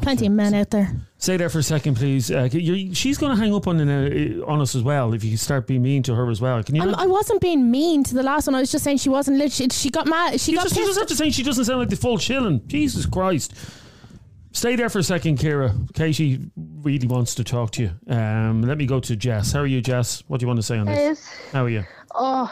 [0.00, 0.94] Plenty of men out there.
[1.18, 2.30] Stay there for a second, please.
[2.30, 2.48] Uh,
[2.92, 5.12] she's going to hang up on uh, on us as well.
[5.12, 6.84] If you start being mean to her as well, can you?
[6.84, 8.54] Not- I wasn't being mean to the last one.
[8.54, 9.38] I was just saying she wasn't.
[9.38, 10.40] Lit- she, she got mad.
[10.40, 12.16] She you got just, you just have to say she doesn't sound like the full
[12.18, 12.64] chilling.
[12.68, 13.54] Jesus Christ.
[14.56, 15.70] Stay there for a second, Kira.
[15.92, 17.90] Katie really wants to talk to you.
[18.08, 19.52] Um, let me go to Jess.
[19.52, 20.24] How are you, Jess?
[20.28, 21.28] What do you want to say on this?
[21.52, 21.84] How are you?
[22.14, 22.50] Oh,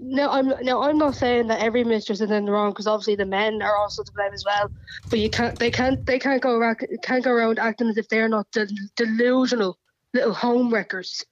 [0.00, 3.14] no, I'm no, I'm not saying that every mistress is in the wrong because obviously
[3.14, 4.68] the men are also to blame as well.
[5.08, 8.08] But you can't, they can't, they can't go around, can't go around acting as if
[8.08, 9.78] they're not del- delusional
[10.14, 11.24] little home wreckers.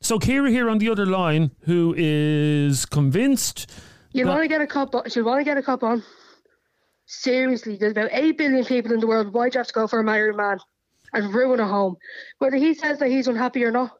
[0.00, 3.70] So Kira here on the other line, who is convinced.
[4.10, 4.92] You want to get a cup?
[4.96, 6.02] On, you want to get a cup on?
[7.10, 9.32] Seriously, there's about eight billion people in the world.
[9.32, 10.58] Why do you have to go for a married man
[11.14, 11.96] and ruin a home?
[12.38, 13.92] Whether he says that he's unhappy or not.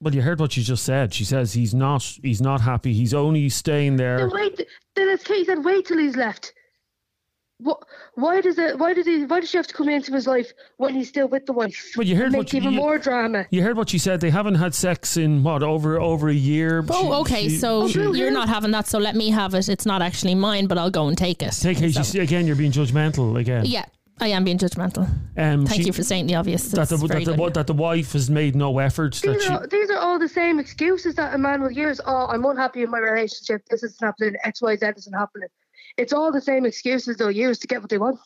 [0.00, 1.12] Well, you heard what she just said.
[1.12, 2.02] She says he's not.
[2.22, 2.94] He's not happy.
[2.94, 4.18] He's only staying there.
[4.18, 4.66] Then wait.
[4.94, 6.52] Then as Kate said, wait till he's left.
[7.60, 7.82] What?
[8.14, 8.78] Why does it?
[8.78, 9.24] Why does he?
[9.24, 11.90] Why does she have to come into his life when he's still with the wife?
[11.96, 13.46] Well, you heard what you- even you- more drama.
[13.50, 14.20] You heard what she said.
[14.20, 16.84] They haven't had sex in what over over a year.
[16.88, 17.48] Oh, She- okay.
[17.48, 18.86] she- so she- you're not having that.
[18.86, 19.68] So let me have it.
[19.68, 21.52] It's not actually mine, but I'll go and take it.
[21.60, 21.92] Take it.
[21.94, 23.64] So- you see, again, you're being judgmental again.
[23.66, 23.86] yeah,
[24.20, 25.08] I am being judgmental.
[25.36, 26.70] Um, Thank she- you for saying the obvious.
[26.70, 29.14] that the, that, the, that the wife has made no effort.
[29.16, 32.00] That These she, are these are all the same excuses that a man will use.
[32.06, 33.62] Oh, I'm unhappy in my relationship.
[33.68, 34.36] This isn't happening.
[34.44, 35.48] X, Y, Z isn't happening.
[35.98, 38.20] It's all the same excuses they'll use to get what they want.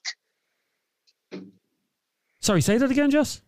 [2.40, 3.40] sorry, say that again, Jess.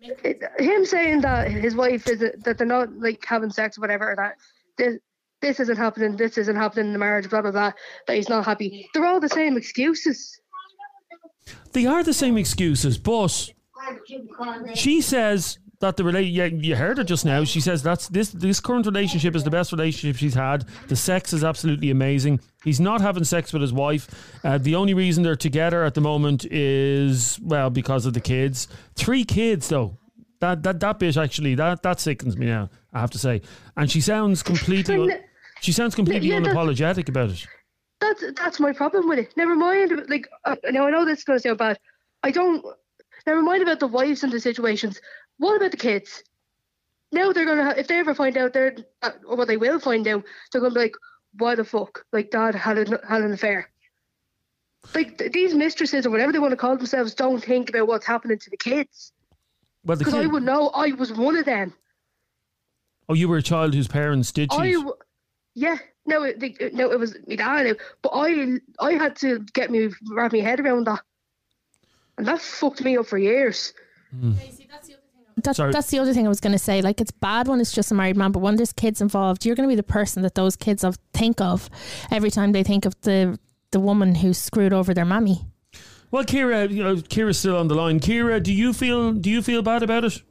[0.00, 4.12] It, him saying that his wife is that they're not like having sex or whatever.
[4.12, 4.36] Or that
[4.78, 4.98] this
[5.42, 6.16] this isn't happening.
[6.16, 7.28] This isn't happening in the marriage.
[7.28, 7.72] Blah blah blah.
[8.06, 8.88] That he's not happy.
[8.94, 10.40] They're all the same excuses.
[11.72, 13.50] They are the same excuses, but
[14.74, 16.28] she says that the relate.
[16.28, 17.44] Yeah, you heard her just now.
[17.44, 20.64] She says that's this this current relationship is the best relationship she's had.
[20.88, 22.40] The sex is absolutely amazing.
[22.64, 24.08] He's not having sex with his wife.
[24.44, 28.68] Uh, the only reason they're together at the moment is well because of the kids.
[28.96, 29.98] Three kids though.
[30.40, 32.70] That that that bit actually that that sickens me now.
[32.92, 33.42] I have to say.
[33.76, 34.96] And she sounds completely.
[34.96, 35.20] Un-
[35.60, 37.46] she sounds completely Yeah, unapologetic about it.
[38.00, 39.36] That's that's my problem with it.
[39.36, 39.92] Never mind.
[40.08, 41.78] Like uh, now, I know this is going to sound bad.
[42.22, 42.64] I don't.
[43.26, 45.00] Never mind about the wives and the situations.
[45.38, 46.22] What about the kids?
[47.12, 47.64] Now they're gonna.
[47.64, 50.60] Ha- if they ever find out, they're uh, or what they will find out, they're
[50.60, 50.96] gonna be like,
[51.38, 52.04] "Why the fuck?
[52.12, 53.70] Like, Dad had an, had an affair."
[54.94, 58.06] Like th- these mistresses or whatever they want to call themselves don't think about what's
[58.06, 59.12] happening to the kids.
[59.84, 60.68] Well, the Because I would know.
[60.68, 61.72] I was one of them.
[63.08, 64.74] oh, you were a child whose parents did I, cheat.
[64.74, 64.94] w-
[65.54, 69.70] yeah, no, it, it- no, it was my dad, but I, I had to get
[69.70, 71.00] me wrap my head around that,
[72.18, 73.72] and that fucked me up for years.
[75.44, 75.72] That, Sorry.
[75.72, 76.82] that's the other thing I was going to say.
[76.82, 79.54] Like, it's bad when it's just a married man, but when there's kids involved, you're
[79.54, 81.68] going to be the person that those kids of think of
[82.10, 83.38] every time they think of the
[83.70, 85.42] the woman who screwed over their mammy.
[86.10, 88.00] Well, Kira, you know, Kira's still on the line.
[88.00, 90.22] Kira, do you feel do you feel bad about it?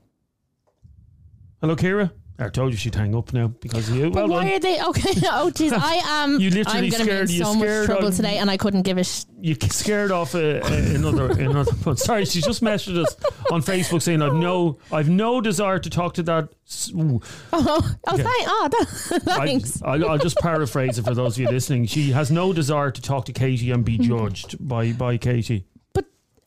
[1.62, 2.12] Hello, Kira.
[2.40, 4.12] I told you she'd hang up now because of you.
[4.12, 4.54] But well why done.
[4.54, 5.10] are they okay?
[5.26, 6.40] Oh, jeez, I am.
[6.40, 8.58] You literally I'm going to be scared- in so much trouble on- today, and I
[8.58, 9.04] couldn't give a.
[9.04, 11.72] Sh- You scared off uh, uh, another another.
[11.84, 13.16] But sorry, she just messaged us
[13.52, 16.50] on Facebook saying I've no I've no desire to talk to that.
[16.96, 17.22] ooh.
[17.54, 18.24] oh, oh, Okay.
[18.24, 19.82] thank, oh, that, I, thanks.
[19.82, 21.86] I'll, I'll just paraphrase it for those of you listening.
[21.88, 25.66] She has no desire to talk to Katie and be judged by by Katie.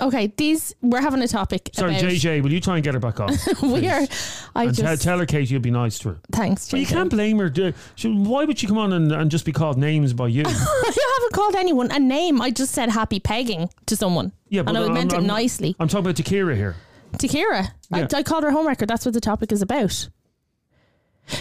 [0.00, 1.70] But okay, these we're having a topic.
[1.72, 3.30] Sorry, about, JJ, will you try and get her back on?
[3.62, 4.06] We are.
[4.56, 6.20] I and just tell, tell her Katie you'll be nice to her.
[6.32, 6.70] thanks.
[6.70, 7.72] But you can't blame her.
[7.94, 10.42] She, why would she come on and, and just be called names by you?
[10.46, 12.40] I haven't called anyone a name.
[12.40, 14.32] I just said happy pegging to someone.
[14.48, 15.76] Yeah, and I I'm- meant I'm- it nicely.
[15.78, 16.76] I'm talking about Takira here.
[17.18, 17.68] to Kira.
[17.94, 18.06] Yeah.
[18.12, 18.86] I, I called her home wrecker.
[18.86, 20.08] That's what the topic is about.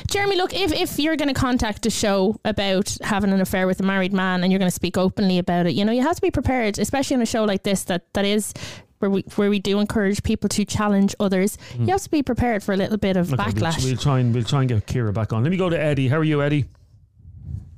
[0.08, 3.80] Jeremy, look, if, if you're going to contact a show about having an affair with
[3.80, 6.16] a married man and you're going to speak openly about it, you know, you have
[6.16, 8.54] to be prepared, especially on a show like this that, that is
[9.00, 11.58] where we where we do encourage people to challenge others.
[11.78, 13.34] You have to be prepared for a little bit of.
[13.34, 13.84] Okay, we'll, backlash.
[13.84, 15.44] we'll try and we'll try and get Kira back on.
[15.44, 16.10] Let me go to Eddie.
[16.10, 16.66] How are you, Eddie?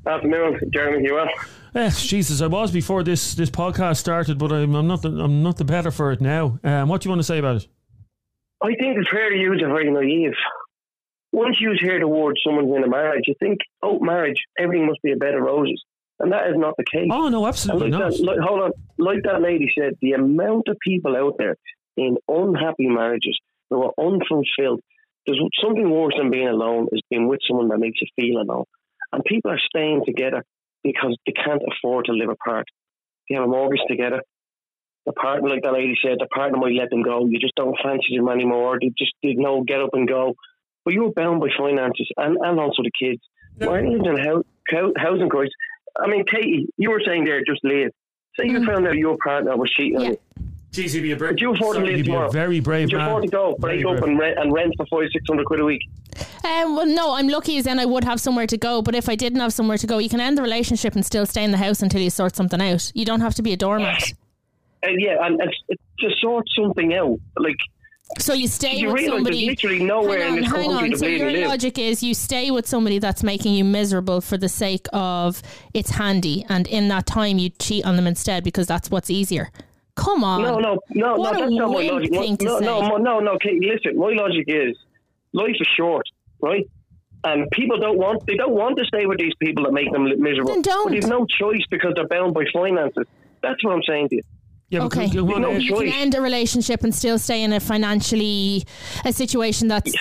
[0.05, 1.07] Afternoon, Jeremy.
[1.07, 1.27] You well?
[1.75, 5.43] Yes, Jesus, I was before this this podcast started, but I'm, I'm not the, I'm
[5.43, 6.59] not the better for it now.
[6.63, 7.67] Um, what do you want to say about it?
[8.63, 10.33] I think it's fair to use are very naive.
[11.31, 15.01] Once you hear the word someone's in a marriage, you think, oh, marriage, everything must
[15.01, 15.81] be a bed of roses.
[16.19, 17.07] And that is not the case.
[17.09, 18.11] Oh no, absolutely like not.
[18.11, 21.55] that, like, hold on, like that lady said, the amount of people out there
[21.97, 23.39] in unhappy marriages
[23.69, 24.81] who are unfulfilled.
[25.25, 28.65] There's something worse than being alone is being with someone that makes you feel alone.
[29.11, 30.43] And people are staying together
[30.83, 32.67] because they can't afford to live apart.
[33.29, 34.21] They have a mortgage together.
[35.05, 37.25] The partner, like that lady said, the partner might let them go.
[37.25, 38.77] You just don't fancy them anymore.
[38.79, 40.35] They just they know get up and go.
[40.83, 43.21] But you're bound by finances and, and also the kids.
[43.59, 45.53] We're living in a hou- hou- housing crisis.
[45.99, 47.89] I mean, Katie, you were saying there, just leave.
[48.39, 50.17] Say you found out your partner was cheating on you.
[50.71, 51.31] Jeez, you'd be a brave.
[51.31, 52.31] Could you afford to leave you'd be tomorrow?
[52.31, 53.07] very brave Could you man.
[53.09, 55.59] afford to go, Very break up and rent, and rent for five, six hundred quid
[55.59, 55.81] a week?
[56.45, 58.81] Um, well, no, I'm lucky as then I would have somewhere to go.
[58.81, 61.25] But if I didn't have somewhere to go, you can end the relationship and still
[61.25, 62.89] stay in the house until you sort something out.
[62.95, 64.13] You don't have to be a doormat.
[64.81, 65.51] And yeah, and, and
[65.99, 67.57] to sort something out, like
[68.19, 69.45] So you stay You with somebody.
[69.47, 70.97] literally nowhere hang in on, this hang country on.
[70.97, 71.47] So your live.
[71.47, 75.41] logic is you stay with somebody that's making you miserable for the sake of
[75.73, 79.49] it's handy, and in that time you cheat on them instead because that's what's easier.
[79.95, 80.41] Come on.
[80.41, 82.11] no, no, no, What no, that's not my logic.
[82.11, 84.75] no, no, no, no, no, Katie, listen, my logic is
[85.33, 86.05] life is short,
[86.41, 86.65] right?
[87.23, 90.05] And people don't want they don't want to stay with these people that make them
[90.21, 90.53] miserable.
[90.53, 90.85] Then don't.
[90.85, 93.05] But they've no choice because they're bound by finances.
[93.43, 94.21] That's what I'm saying to you.
[94.71, 95.09] Yeah, Okay.
[95.09, 98.63] come- come on, No you can end a relationship and still stay in a financially
[99.05, 99.93] a situation that's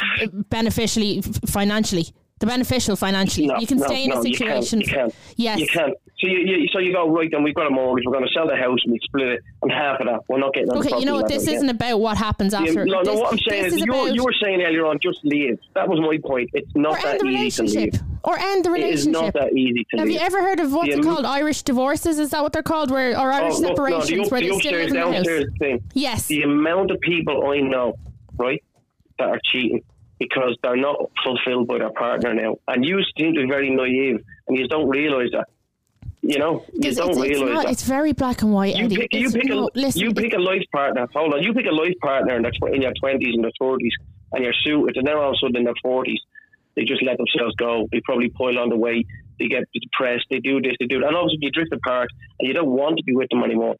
[0.49, 2.07] beneficially financially
[2.41, 3.47] the beneficial financially.
[3.47, 4.81] No, you can no, stay in no, a you can't, situation.
[4.81, 5.15] You can't.
[5.37, 5.61] Yes.
[5.61, 5.95] You can't.
[6.19, 7.43] So you, you so you go right then.
[7.43, 8.05] We've got a mortgage.
[8.07, 10.39] We're going to sell the house and we split it, and half of that we're
[10.39, 10.71] not getting.
[10.73, 11.29] Okay, you know what?
[11.29, 11.71] This isn't again.
[11.71, 12.85] about what happens after.
[12.85, 13.05] no, no.
[13.05, 15.21] This- What I'm saying is, is you, were, about- you were saying earlier on, just
[15.25, 15.59] leave.
[15.75, 16.51] That was my point.
[16.53, 18.01] It's not that easy to leave.
[18.23, 18.93] Or end the relationship.
[18.93, 20.17] It is not that easy to Have leave.
[20.21, 21.25] you ever heard of what's Yeah, called?
[21.25, 22.19] Irish divorces?
[22.19, 22.91] Is that what they're called?
[22.91, 25.59] Where or Irish Oh, look, no, separations the, up, where the upstairs, in the house?
[25.59, 25.83] thing.
[25.95, 26.27] Yes.
[26.27, 27.95] The amount of people I know,
[28.37, 28.63] right,
[29.19, 29.83] that are cheating
[30.21, 34.23] because they're not fulfilled by their partner now, and you seem to be very naive,
[34.47, 35.49] and you don't realise that.
[36.23, 37.73] You know, you don't realise that.
[37.73, 38.97] it's very black and white, you Eddie.
[38.99, 41.09] pick, you pick no, a listen, you pick a life partner.
[41.15, 43.95] Hold on, you pick a life partner in, tw- in your twenties and their thirties,
[44.33, 46.21] and you're suited, and then all of a sudden in their forties,
[46.77, 47.89] they just let themselves go.
[47.91, 49.07] They probably pile on the weight.
[49.39, 50.27] They get depressed.
[50.31, 50.75] They do this.
[50.79, 51.09] They do that.
[51.09, 53.77] And obviously, you drift apart, and you don't want to be with them anymore.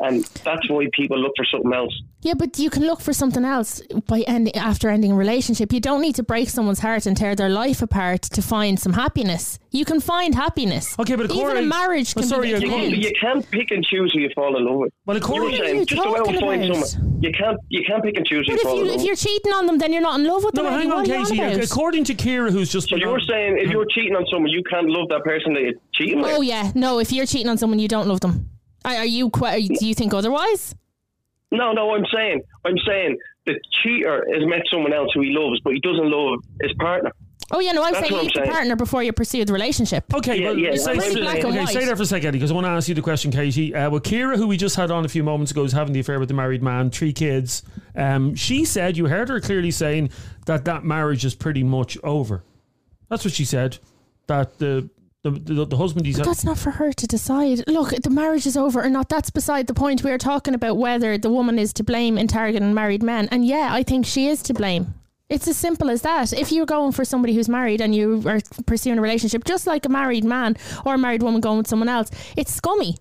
[0.00, 1.92] And that's why people look for something else.
[2.22, 5.72] Yeah, but you can look for something else by ending after ending a relationship.
[5.72, 8.94] You don't need to break someone's heart and tear their life apart to find some
[8.94, 9.58] happiness.
[9.72, 10.96] You can find happiness.
[10.98, 13.04] Okay, but even a marriage Oh, can sorry, be You, Corey- end.
[13.04, 14.92] you can't pick and choose who you fall in love with.
[15.04, 17.22] Well, You were according, What are saying you just go out and find someone.
[17.22, 17.58] You can't.
[17.68, 19.06] You can't pick and choose who But you if fall you in love if with.
[19.06, 20.72] you're cheating on them, then you're not in love with no, them.
[20.72, 21.42] hang on, What are you Katie.
[21.42, 21.60] on?
[21.60, 24.62] According to Kira, who's just So you're on- saying if you're cheating on someone, you
[24.68, 26.32] can't love that person that you're cheating oh, with.
[26.38, 26.98] Oh yeah, no.
[26.98, 28.48] If you're cheating on someone, you don't love them.
[28.84, 29.30] Are, are you?
[29.30, 30.74] que- Do you think otherwise?
[31.50, 33.16] No, no, I'm saying, I'm saying
[33.46, 37.12] the cheater has met someone else who he loves, but he doesn't love his partner.
[37.50, 37.84] Oh yeah, no.
[37.84, 40.12] I'm That's saying what I'm leave the partner before you pursue the relationship.
[40.14, 41.68] Okay, Yeah, well, yeah, say, say- black okay, white.
[41.68, 43.74] say that for a second, because I want to ask you the question, Katie.
[43.74, 46.00] Uh, well, Kira, who we just had on a few moments ago, is having the
[46.00, 47.62] affair with the married man, three kids.
[47.94, 50.10] Um, she said, you heard her clearly saying
[50.46, 52.42] that that marriage is pretty much over.
[53.10, 53.78] That's what she said.
[54.26, 54.88] That the
[55.24, 57.64] the, the, the husband he's But that's not for her to decide.
[57.66, 59.08] Look, the marriage is over or not.
[59.08, 60.04] That's beside the point.
[60.04, 63.28] We are talking about whether the woman is to blame in targeting married men.
[63.30, 64.94] And yeah, I think she is to blame.
[65.30, 66.34] It's as simple as that.
[66.34, 69.86] If you're going for somebody who's married and you are pursuing a relationship, just like
[69.86, 72.98] a married man or a married woman going with someone else, it's scummy.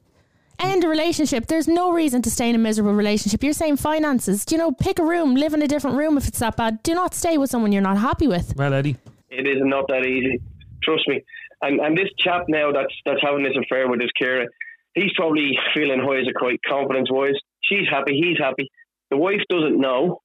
[0.60, 1.48] End a relationship.
[1.48, 3.44] There's no reason to stay in a miserable relationship.
[3.44, 4.46] You're saying finances.
[4.46, 6.82] Do you know, pick a room, live in a different room if it's that bad.
[6.84, 8.56] Do not stay with someone you're not happy with.
[8.56, 8.96] well, Eddie.
[9.30, 10.42] It is not that easy.
[10.84, 11.22] Trust me.
[11.63, 14.45] And and this chap now that's that's having this affair with this Kira,
[14.93, 17.39] he's probably feeling high as a kite, confidence wise.
[17.63, 18.69] She's happy, he's happy.
[19.10, 20.19] The wife doesn't know.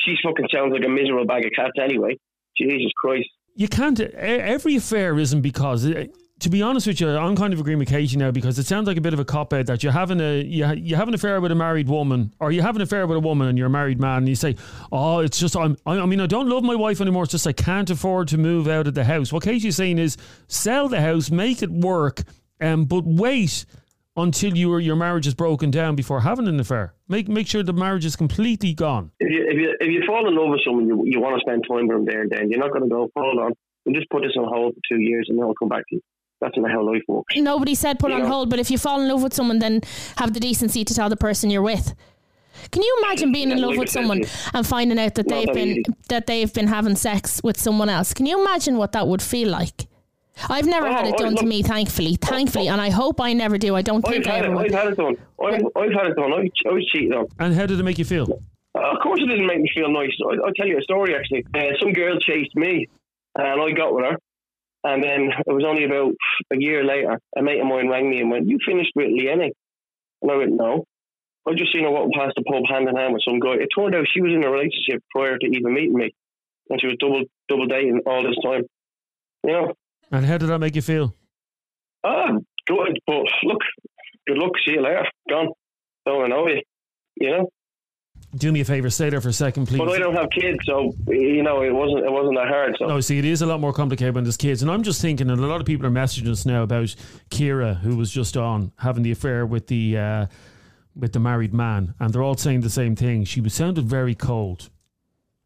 [0.00, 2.16] She fucking sounds like a miserable bag of cats anyway.
[2.56, 3.28] Jesus Christ.
[3.54, 4.00] you can't.
[4.00, 5.86] Every affair isn't because.
[6.40, 8.86] To be honest with you, I'm kind of agreeing with Katie now because it sounds
[8.86, 11.14] like a bit of a cop out that you're having a you, you have an
[11.14, 13.66] affair with a married woman or you have an affair with a woman and you're
[13.66, 14.54] a married man and you say,
[14.92, 17.24] oh, it's just I'm I I mean I don't love my wife anymore.
[17.24, 19.32] It's just I can't afford to move out of the house.
[19.32, 22.22] What Katie's saying is sell the house, make it work,
[22.60, 23.64] um, but wait
[24.16, 26.94] until your your marriage is broken down before having an affair.
[27.08, 29.10] Make make sure the marriage is completely gone.
[29.18, 31.40] If you if you if you fall in love with someone, you you want to
[31.40, 32.48] spend time with them there and then.
[32.48, 33.52] You're not going to go hold on
[33.86, 35.96] and just put this on hold for two years and then I'll come back to
[35.96, 36.02] you.
[36.40, 37.34] That's not how life works.
[37.36, 38.28] Nobody said put You on know.
[38.28, 39.80] hold, but if you fall in love with someone, then
[40.16, 41.94] have the decency to tell the person you're with.
[42.72, 44.22] Can you imagine being in love with someone
[44.52, 45.82] and finding out that not they've that been easy.
[46.08, 48.12] that they've been having sex with someone else?
[48.14, 49.86] Can you imagine what that would feel like?
[50.48, 53.32] I've never Oh, had it I- done to me, thankfully, thankfully, and I hope I
[53.32, 53.74] never do.
[53.74, 54.56] I don't I've think I had ever it.
[54.56, 54.64] will.
[54.64, 55.16] I've had it done.
[55.44, 56.32] I've, I've had it done.
[56.32, 57.26] I, I was cheated on.
[57.40, 58.40] And how did it make you feel?
[58.76, 60.10] Uh, of course, it didn't make me feel nice.
[60.30, 61.14] I, I'll tell you a story.
[61.16, 62.86] Actually, uh, some girl chased me,
[63.36, 64.16] and I got with her.
[64.84, 66.12] And then it was only about
[66.52, 69.50] a year later, a mate of mine rang me and went, "You finished with Leanne?"
[70.22, 70.84] And I went, "No."
[71.46, 73.54] I just seen her walking past the pub hand in hand with some guy.
[73.54, 76.12] It turned out she was in a relationship prior to even meeting me,
[76.70, 78.62] and she was double double dating all this time.
[79.44, 79.74] You know,
[80.12, 81.14] And how did that make you feel?
[82.04, 82.32] ah,
[82.66, 83.62] good, but look,
[84.26, 84.52] good luck.
[84.64, 85.06] See you later.
[85.28, 85.48] Gone.
[86.06, 86.62] Don't know you.
[87.16, 87.48] You know.
[88.38, 89.78] Do me a favour, stay there for a second, please.
[89.78, 92.76] But I don't have kids, so you know it wasn't it wasn't that hard.
[92.78, 94.62] So No, see, it is a lot more complicated when there's kids.
[94.62, 96.94] And I'm just thinking, and a lot of people are messaging us now about
[97.30, 100.26] Kira, who was just on having the affair with the uh,
[100.94, 103.24] with the married man, and they're all saying the same thing.
[103.24, 104.70] She was sounded very cold.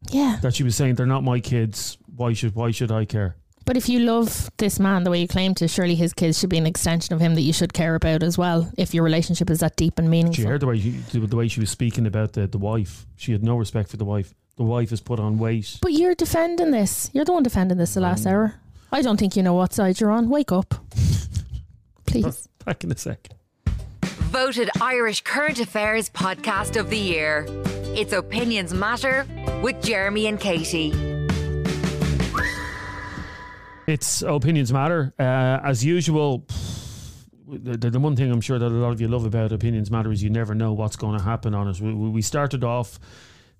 [0.09, 0.37] Yeah.
[0.41, 1.97] That she was saying they're not my kids.
[2.15, 3.37] Why should why should I care?
[3.65, 6.49] But if you love this man the way you claim to, surely his kids should
[6.49, 8.69] be an extension of him that you should care about as well.
[8.77, 10.43] If your relationship is that deep and meaningful.
[10.43, 13.05] She heard the way she, the way she was speaking about the, the wife.
[13.15, 14.33] She had no respect for the wife.
[14.57, 15.79] The wife has put on weight.
[15.81, 17.09] But you're defending this.
[17.13, 18.55] You're the one defending this the last hour.
[18.91, 20.29] I don't think you know what side you're on.
[20.29, 20.75] Wake up,
[22.05, 22.47] please.
[22.63, 23.29] Back in a sec.
[23.65, 27.45] Voted Irish Current Affairs Podcast of the Year.
[27.95, 29.25] It's Opinions Matter
[29.63, 31.22] with Jeremy and Katie.
[33.85, 35.13] It's opinions matter.
[35.19, 36.47] Uh, as usual,
[37.47, 40.11] the, the one thing I'm sure that a lot of you love about opinions matter
[40.11, 41.79] is you never know what's going to happen on it.
[41.81, 42.97] We, we started off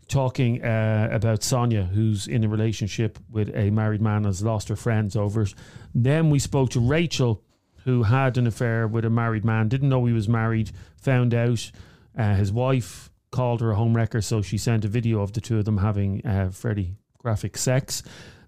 [0.07, 4.75] talking uh, about Sonia, who's in a relationship with a married man, has lost her
[4.75, 5.53] friends over it.
[5.93, 7.43] Then we spoke to Rachel,
[7.83, 11.69] who had an affair with a married man, didn't know he was married, found out
[12.17, 15.41] uh, his wife called her a home wrecker, so she sent a video of the
[15.41, 18.03] two of them having uh, fairly graphic sex.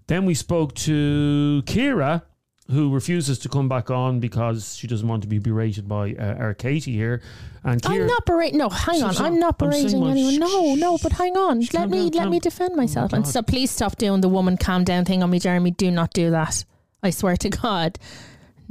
[0.08, 2.22] Then we spoke to Kira,
[2.70, 6.34] who refuses to come back on because she doesn't want to be berated by uh,
[6.34, 7.22] our Katie here.
[7.64, 8.58] And Kira, I'm not berating.
[8.58, 9.16] No, hang on.
[9.16, 10.32] I'm not I'm berating anyone.
[10.34, 10.98] sh- No, no.
[11.02, 11.60] But hang on.
[11.72, 13.12] Let me let me defend myself.
[13.12, 15.72] Oh, and so please stop doing the woman calm down thing on me, Jeremy.
[15.72, 16.64] Do not do that.
[17.02, 17.98] I swear to God,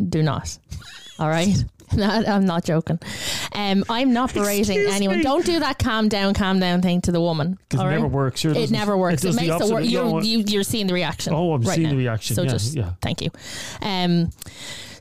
[0.09, 0.57] do not.
[1.19, 1.63] All right.
[2.05, 2.99] No, I'm not joking.
[3.53, 5.17] Um, I'm not berating Excuse anyone.
[5.17, 5.23] me.
[5.23, 7.57] Don't do that calm down, calm down thing to the woman.
[7.69, 7.95] because it all right?
[7.95, 8.41] never works.
[8.41, 8.73] Sure It doesn't.
[8.77, 9.23] never works.
[9.23, 9.73] It, does makes the opposite.
[9.73, 9.83] work.
[9.85, 11.33] You don't You're, want- you, you're seeing the reaction.
[11.33, 12.35] Oh, I'm right seeing the reaction.
[12.35, 12.91] So Yeah, just yeah.
[13.01, 13.29] thank you.
[13.81, 14.31] Um,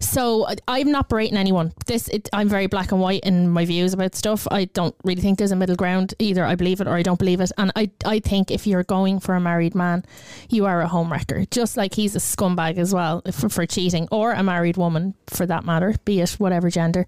[0.01, 1.73] so I'm not berating anyone.
[1.87, 4.47] This it, I'm very black and white in my views about stuff.
[4.51, 6.15] I don't really think there's a middle ground.
[6.19, 7.53] Either I believe it or I don't believe it.
[7.59, 10.05] And I I think if you're going for a married man,
[10.49, 11.45] you are a home wrecker.
[11.51, 15.47] Just like he's a scumbag as well for, for cheating, or a married woman for
[15.47, 17.07] that matter, be it whatever gender.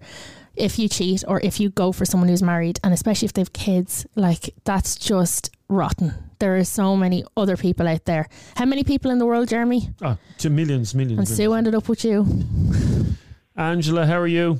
[0.57, 3.53] If you cheat or if you go for someone who's married, and especially if they've
[3.53, 6.13] kids, like that's just rotten.
[6.39, 8.27] There are so many other people out there.
[8.55, 9.89] How many people in the world, Jeremy?
[10.01, 11.19] Ah, to millions, millions.
[11.19, 11.35] And millions.
[11.37, 12.25] Sue ended up with you.
[13.55, 14.59] Angela, how are you?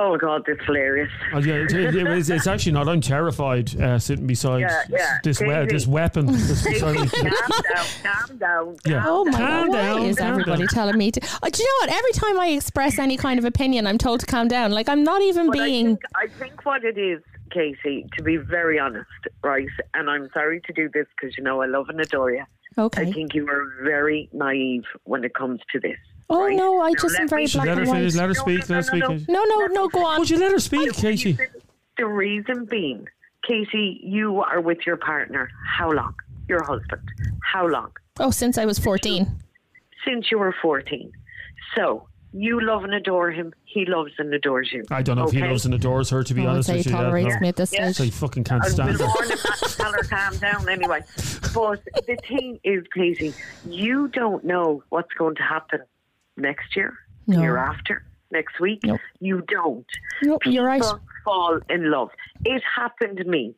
[0.00, 1.10] Oh God, that's hilarious.
[1.34, 2.88] Oh, yeah, it, it, it's, it's actually not.
[2.88, 5.18] I'm terrified uh, sitting beside Yeah, yeah.
[5.24, 6.26] this we- this weapon.
[6.32, 6.98] This, sorry.
[6.98, 8.76] calm down, calm down.
[8.86, 9.02] Yeah.
[9.04, 10.68] Oh my Calm God, down, why is calm everybody down.
[10.68, 11.20] telling me to?
[11.42, 11.98] Oh, do you know what?
[11.98, 14.70] Every time I express any kind of opinion, I'm told to calm down.
[14.70, 15.86] Like I'm not even But I being.
[15.86, 17.20] think, I think what it is,
[17.50, 19.08] Casey, to be very honest,
[19.42, 19.66] right?
[19.94, 22.44] And I'm sorry to do this because you know I love and adore you.
[22.78, 23.02] Okay.
[23.02, 25.98] I think you are very naive when it comes to this.
[26.30, 26.56] Oh right?
[26.56, 28.14] no, I Now, just am very black let her and finish.
[28.14, 28.20] white.
[28.20, 28.68] Let her speak.
[28.68, 29.28] no, Let her no, speak.
[29.28, 29.88] no, No, no, no.
[29.88, 30.18] Go on.
[30.20, 31.38] Would you let her speak, The Katie?
[31.96, 33.08] The reason being,
[33.46, 36.14] Casey, you are with your partner how long?
[36.48, 37.02] Your husband.
[37.42, 37.92] How long?
[38.20, 39.26] Oh, since I was 14.
[40.06, 41.12] Since you were 14.
[41.76, 43.52] So you love and adore him.
[43.64, 44.84] He loves and adores you.
[44.90, 46.22] I don't know if he loves and adores her.
[46.22, 47.40] To be I honest with you, yeah, tolerates no.
[47.40, 47.84] me at this Yeah.
[47.90, 47.96] stage.
[47.96, 49.12] So he fucking can't I stand will her.
[49.16, 51.00] warn him not to tell her calm down anyway.
[51.54, 53.34] But the thing is, Casey,
[53.66, 55.80] you don't know what's going to happen
[56.38, 56.94] next year,
[57.26, 57.40] No.
[57.40, 58.80] year after, next week.
[58.84, 59.00] Nope.
[59.20, 59.86] You don't.
[60.22, 60.80] Nope, you're right.
[60.82, 62.10] People fall in love.
[62.44, 63.54] It happened to me.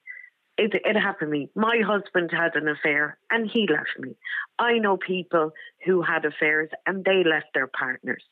[0.57, 1.49] It, it happened to me.
[1.55, 4.15] My husband had an affair and he left me.
[4.59, 5.53] I know people
[5.87, 8.23] who had affairs and they left their partners.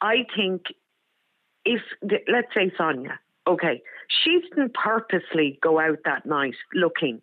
[0.00, 0.62] I think
[1.64, 7.22] if, let's say Sonia, okay, she didn't purposely go out that night looking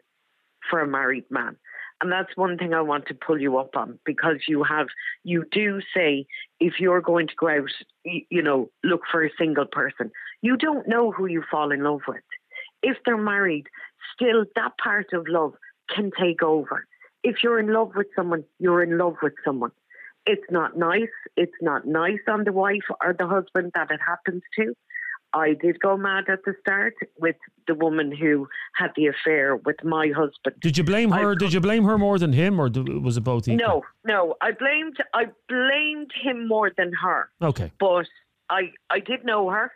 [0.69, 1.57] for a married man.
[2.01, 4.87] And that's one thing I want to pull you up on because you have,
[5.23, 6.25] you do say
[6.59, 7.71] if you're going to go out,
[8.05, 12.01] you know, look for a single person, you don't know who you fall in love
[12.07, 12.23] with.
[12.81, 13.67] If they're married,
[14.13, 15.53] still that part of love
[15.93, 16.85] can take over.
[17.23, 19.71] If you're in love with someone, you're in love with someone.
[20.25, 21.09] It's not nice.
[21.35, 24.73] It's not nice on the wife or the husband that it happens to.
[25.33, 27.35] I did go mad at the start with
[27.67, 30.55] the woman who had the affair with my husband.
[30.59, 31.31] Did you blame her?
[31.31, 32.69] I- Did you blame her more than him, or
[32.99, 33.67] was it both equal?
[33.67, 37.71] No, no, I blamed I blamed him more than her, Okay.
[37.79, 38.07] but
[38.49, 39.71] I I did know her.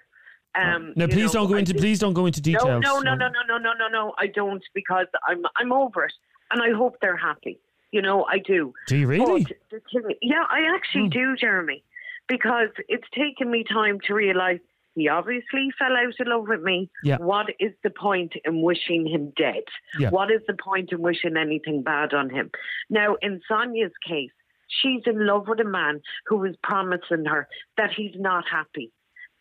[0.55, 1.73] Um, Now, please know, don't go I into.
[1.73, 2.81] did- Please don't go into details.
[2.83, 4.13] no, no, no, no, no, no, no, no.
[4.19, 6.13] I don't because I'm I'm over it,
[6.51, 7.59] and I hope they're happy.
[7.91, 8.73] You know, I do.
[8.87, 9.45] Do you really?
[9.71, 11.83] But yeah, I actually do, Jeremy,
[12.27, 14.61] because it's taken me time to realise
[14.95, 16.89] he obviously fell out of love with me.
[17.03, 17.17] Yeah.
[17.17, 19.63] What is the point in wishing him dead?
[19.97, 20.09] Yeah.
[20.09, 22.51] What is the point in wishing anything bad on him?
[22.89, 24.31] Now, in Sonia's case,
[24.67, 28.91] she's in love with a man who is promising her that he's not happy.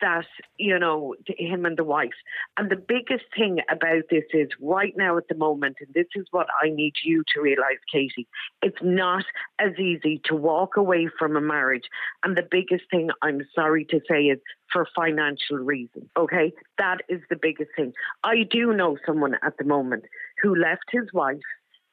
[0.02, 0.26] That,
[0.58, 2.10] you know, him and the wife.
[2.58, 6.26] And the biggest thing about this is right now at the moment, and this is
[6.32, 8.26] what I need you to realise, Katie,
[8.62, 9.24] it's not
[9.58, 11.84] as easy to walk away from a marriage.
[12.24, 14.40] And the biggest thing I'm sorry to say is
[14.72, 16.08] for financial reasons.
[16.18, 16.52] Okay?
[16.78, 17.92] That is the biggest thing.
[18.24, 20.04] I do know someone at the moment
[20.42, 21.38] who left his wife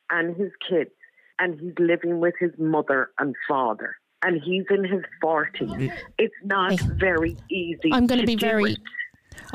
[0.09, 0.89] and his kids
[1.37, 3.95] and he's living with his mother and father.
[4.21, 5.93] And he's in his 40s.
[6.17, 7.89] It's not very easy.
[7.93, 8.73] I'm going to be very.
[8.73, 8.79] it.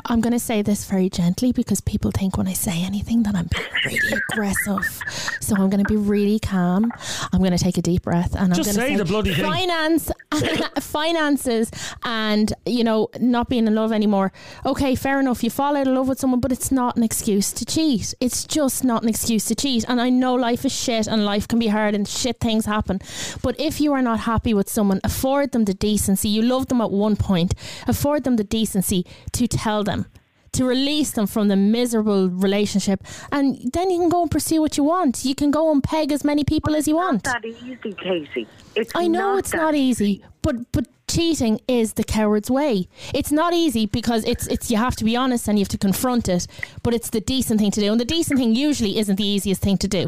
[0.05, 3.35] I'm going to say this very gently because people think when I say anything that
[3.35, 5.01] I'm being really aggressive.
[5.41, 6.91] So I'm going to be really calm.
[7.33, 9.33] I'm going to take a deep breath and I'm Just going to say the bloody
[9.33, 9.43] thing.
[9.45, 10.11] finance,
[10.79, 11.71] finances,
[12.03, 14.31] and you know not being in love anymore.
[14.65, 15.43] Okay, fair enough.
[15.43, 18.13] You fall out of love with someone, but it's not an excuse to cheat.
[18.19, 19.85] It's just not an excuse to cheat.
[19.87, 22.99] And I know life is shit and life can be hard and shit things happen.
[23.41, 26.29] But if you are not happy with someone, afford them the decency.
[26.29, 27.53] You loved them at one point.
[27.87, 30.05] Afford them the decency to tell them.
[30.53, 34.77] To release them from the miserable relationship, and then you can go and pursue what
[34.77, 35.25] you want.
[35.25, 37.25] You can go and peg as many people as you want.
[37.25, 38.47] Not that easy, Casey.
[38.73, 42.87] It's I know not it's not easy, but but cheating is the coward's way.
[43.13, 45.77] It's not easy because it's it's you have to be honest and you have to
[45.77, 46.47] confront it,
[46.83, 47.91] but it's the decent thing to do.
[47.91, 50.07] And the decent thing usually isn't the easiest thing to do.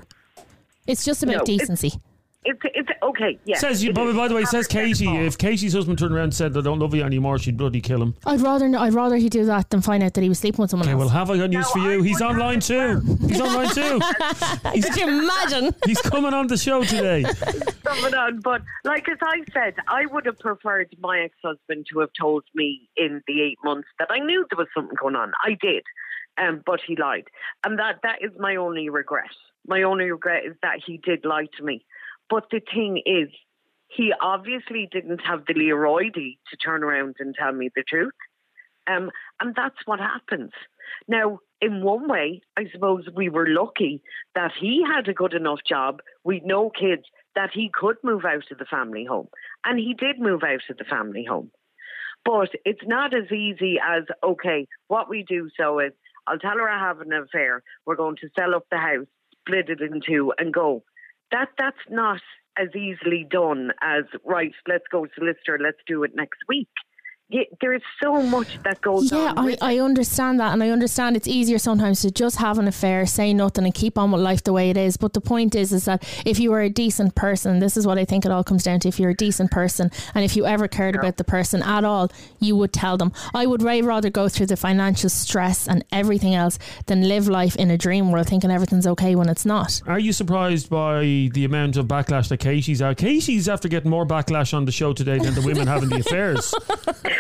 [0.88, 2.00] It's just about No, decency.
[2.50, 3.58] It's, it's okay, yeah.
[3.58, 6.34] Says you, it by, by the way, says Katie, if Katie's husband turned around and
[6.34, 8.16] said, I don't love you anymore, she'd bloody kill him.
[8.26, 10.70] I'd rather I'd rather he do that than find out that he was sleeping with
[10.72, 11.12] someone Okay, well, else.
[11.12, 12.02] have I got news No, for you?
[12.02, 13.18] I He's online have too.
[13.28, 14.00] He's online too.
[14.82, 15.76] Could you imagine?
[15.86, 17.26] He's coming on the show today.
[17.84, 18.40] someone on.
[18.40, 22.90] But like as I said, I would have preferred my ex-husband to have told me
[22.96, 25.34] in the eight months that I knew there was something going on.
[25.44, 25.84] I did,
[26.38, 27.26] um, but he lied,
[27.66, 29.32] and that that is my only regret.
[29.68, 31.84] My only regret is that he did lie to me.
[32.30, 33.30] But the thing is,
[33.88, 38.14] he obviously didn't have the Leroydy to turn around and tell me the truth.
[38.88, 40.52] Um, and that's what happens.
[41.08, 44.02] Now, in one way, I suppose we were lucky
[44.36, 47.04] that he had a good enough job, we'd no kids,
[47.36, 49.28] that he could move out of the family home.
[49.66, 51.52] And he did move out of the family home.
[52.24, 55.94] But it's not as easy as, okay, what we do so is
[56.28, 59.08] I'll tell her I have an affair, we're going to sell up the house,
[59.40, 60.84] split it in two, and go.
[61.32, 62.22] That That's not
[62.58, 66.70] as easily done as, right, let's go solicitor, let's do it next week.
[67.30, 69.50] Yeah, there is so much that goes Yeah, on.
[69.50, 73.06] I, I understand that, and I understand it's easier sometimes to just have an affair,
[73.06, 74.96] say nothing, and keep on with life the way it is.
[74.96, 77.98] But the point is, is that if you are a decent person, this is what
[77.98, 78.88] I think it all comes down to.
[78.88, 82.10] If you're a decent person, and if you ever cared about the person at all,
[82.40, 83.12] you would tell them.
[83.34, 87.58] I would way rather go through the financial stress and everything else than live life
[87.58, 89.82] in a dream world, thinking everything's okay when it's not.
[89.86, 92.92] Are you surprised by the amount of backlash that Katie's out?
[92.92, 95.98] Uh, Katie's after getting more backlash on the show today than the women having the
[96.08, 96.54] affairs.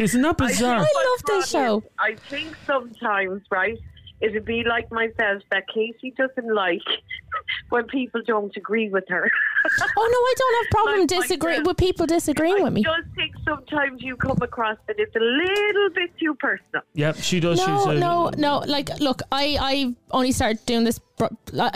[0.00, 0.78] Isn't that bizarre?
[0.78, 1.82] I love this show.
[1.98, 3.78] I think sometimes, right,
[4.20, 6.82] it'd be like myself that Casey doesn't like
[7.70, 9.30] when people don't agree with her.
[9.66, 11.66] Oh no, I don't have problem Like disagree myself.
[11.68, 12.80] with people disagreeing I with me.
[12.82, 16.82] It just think sometimes you come across that it's a little bit too personal.
[16.92, 17.58] Yep, she does.
[17.66, 18.58] No, she's a, no, no.
[18.66, 21.00] Like, look, I, I only started doing this.
[21.18, 21.28] uh,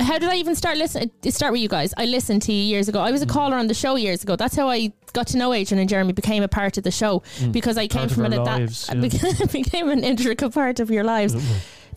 [0.03, 1.11] How did I even start listening?
[1.23, 1.95] It start with you guys.
[1.97, 3.01] I listened to you years ago.
[3.01, 4.37] I was a caller on the show years ago.
[4.37, 6.13] That's how I got to know Adrian and Jeremy.
[6.13, 7.23] Became a part of the show
[7.53, 8.97] because I came Part of from it at lives, that.
[9.41, 9.47] yeah.
[9.47, 11.35] became an integral part of your lives.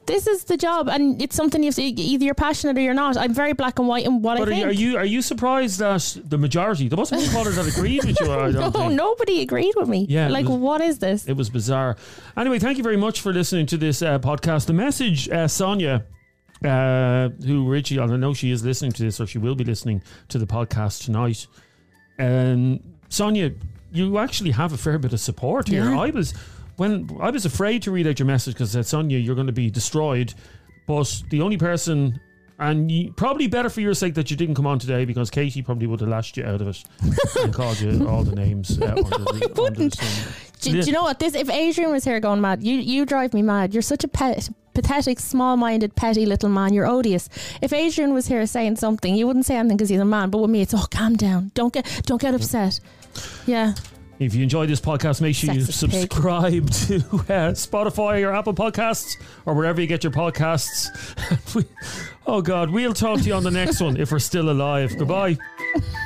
[0.08, 2.94] This is the job, and it's something you have to either you're passionate or you're
[2.94, 3.18] not.
[3.18, 5.22] I'm very black and white in what But I are you, are you are you
[5.22, 8.32] surprised that the majority, there wasn't one caller that agreed with you?
[8.32, 8.94] I don't no, think.
[8.94, 10.08] nobody agreed with me.
[10.10, 11.28] Yeah, like was- what is this?
[11.28, 11.96] It was bizarre.
[12.36, 14.66] Anyway, thank you very much for listening to this uh, podcast.
[14.66, 16.06] The message, uh, Sonia,
[16.66, 20.02] uh, who Richie, I know she is listening to this, or she will be listening
[20.30, 21.46] to the podcast tonight.
[22.20, 22.80] Um,
[23.10, 23.52] Sonia,
[23.92, 25.86] you actually have a fair bit of support here.
[25.86, 26.00] Yeah.
[26.00, 26.34] I was
[26.82, 29.46] when I was afraid to read out your message because I said, Sonia, you're going
[29.46, 30.34] to be destroyed.
[30.88, 32.20] But the only person.
[32.58, 35.62] And you, probably better for your sake that you didn't come on today because Katie
[35.62, 36.84] probably would have lashed you out of it
[37.40, 38.80] and called you all the names.
[38.82, 39.96] Uh, under the, the wouldn't.
[40.62, 41.20] Do, do you know what?
[41.20, 43.74] This if Adrian was here going mad, you you drive me mad.
[43.74, 46.74] You're such a pet, pathetic, small-minded, petty little man.
[46.74, 47.30] You're odious.
[47.64, 50.30] If Adrian was here saying something, you wouldn't say anything because he's a man.
[50.30, 51.52] But with me, it's oh, calm down.
[51.56, 52.80] Don't get don't get upset.
[53.48, 53.74] Yeah.
[54.22, 58.54] If you enjoy this podcast, make sure you Sexist subscribe to uh, Spotify or Apple
[58.54, 59.18] Podcasts
[59.48, 60.90] or wherever you get your podcasts.
[61.56, 61.66] We-
[62.28, 64.96] oh, God, we'll talk to you on the next one if we're still alive.
[64.98, 65.38] Goodbye.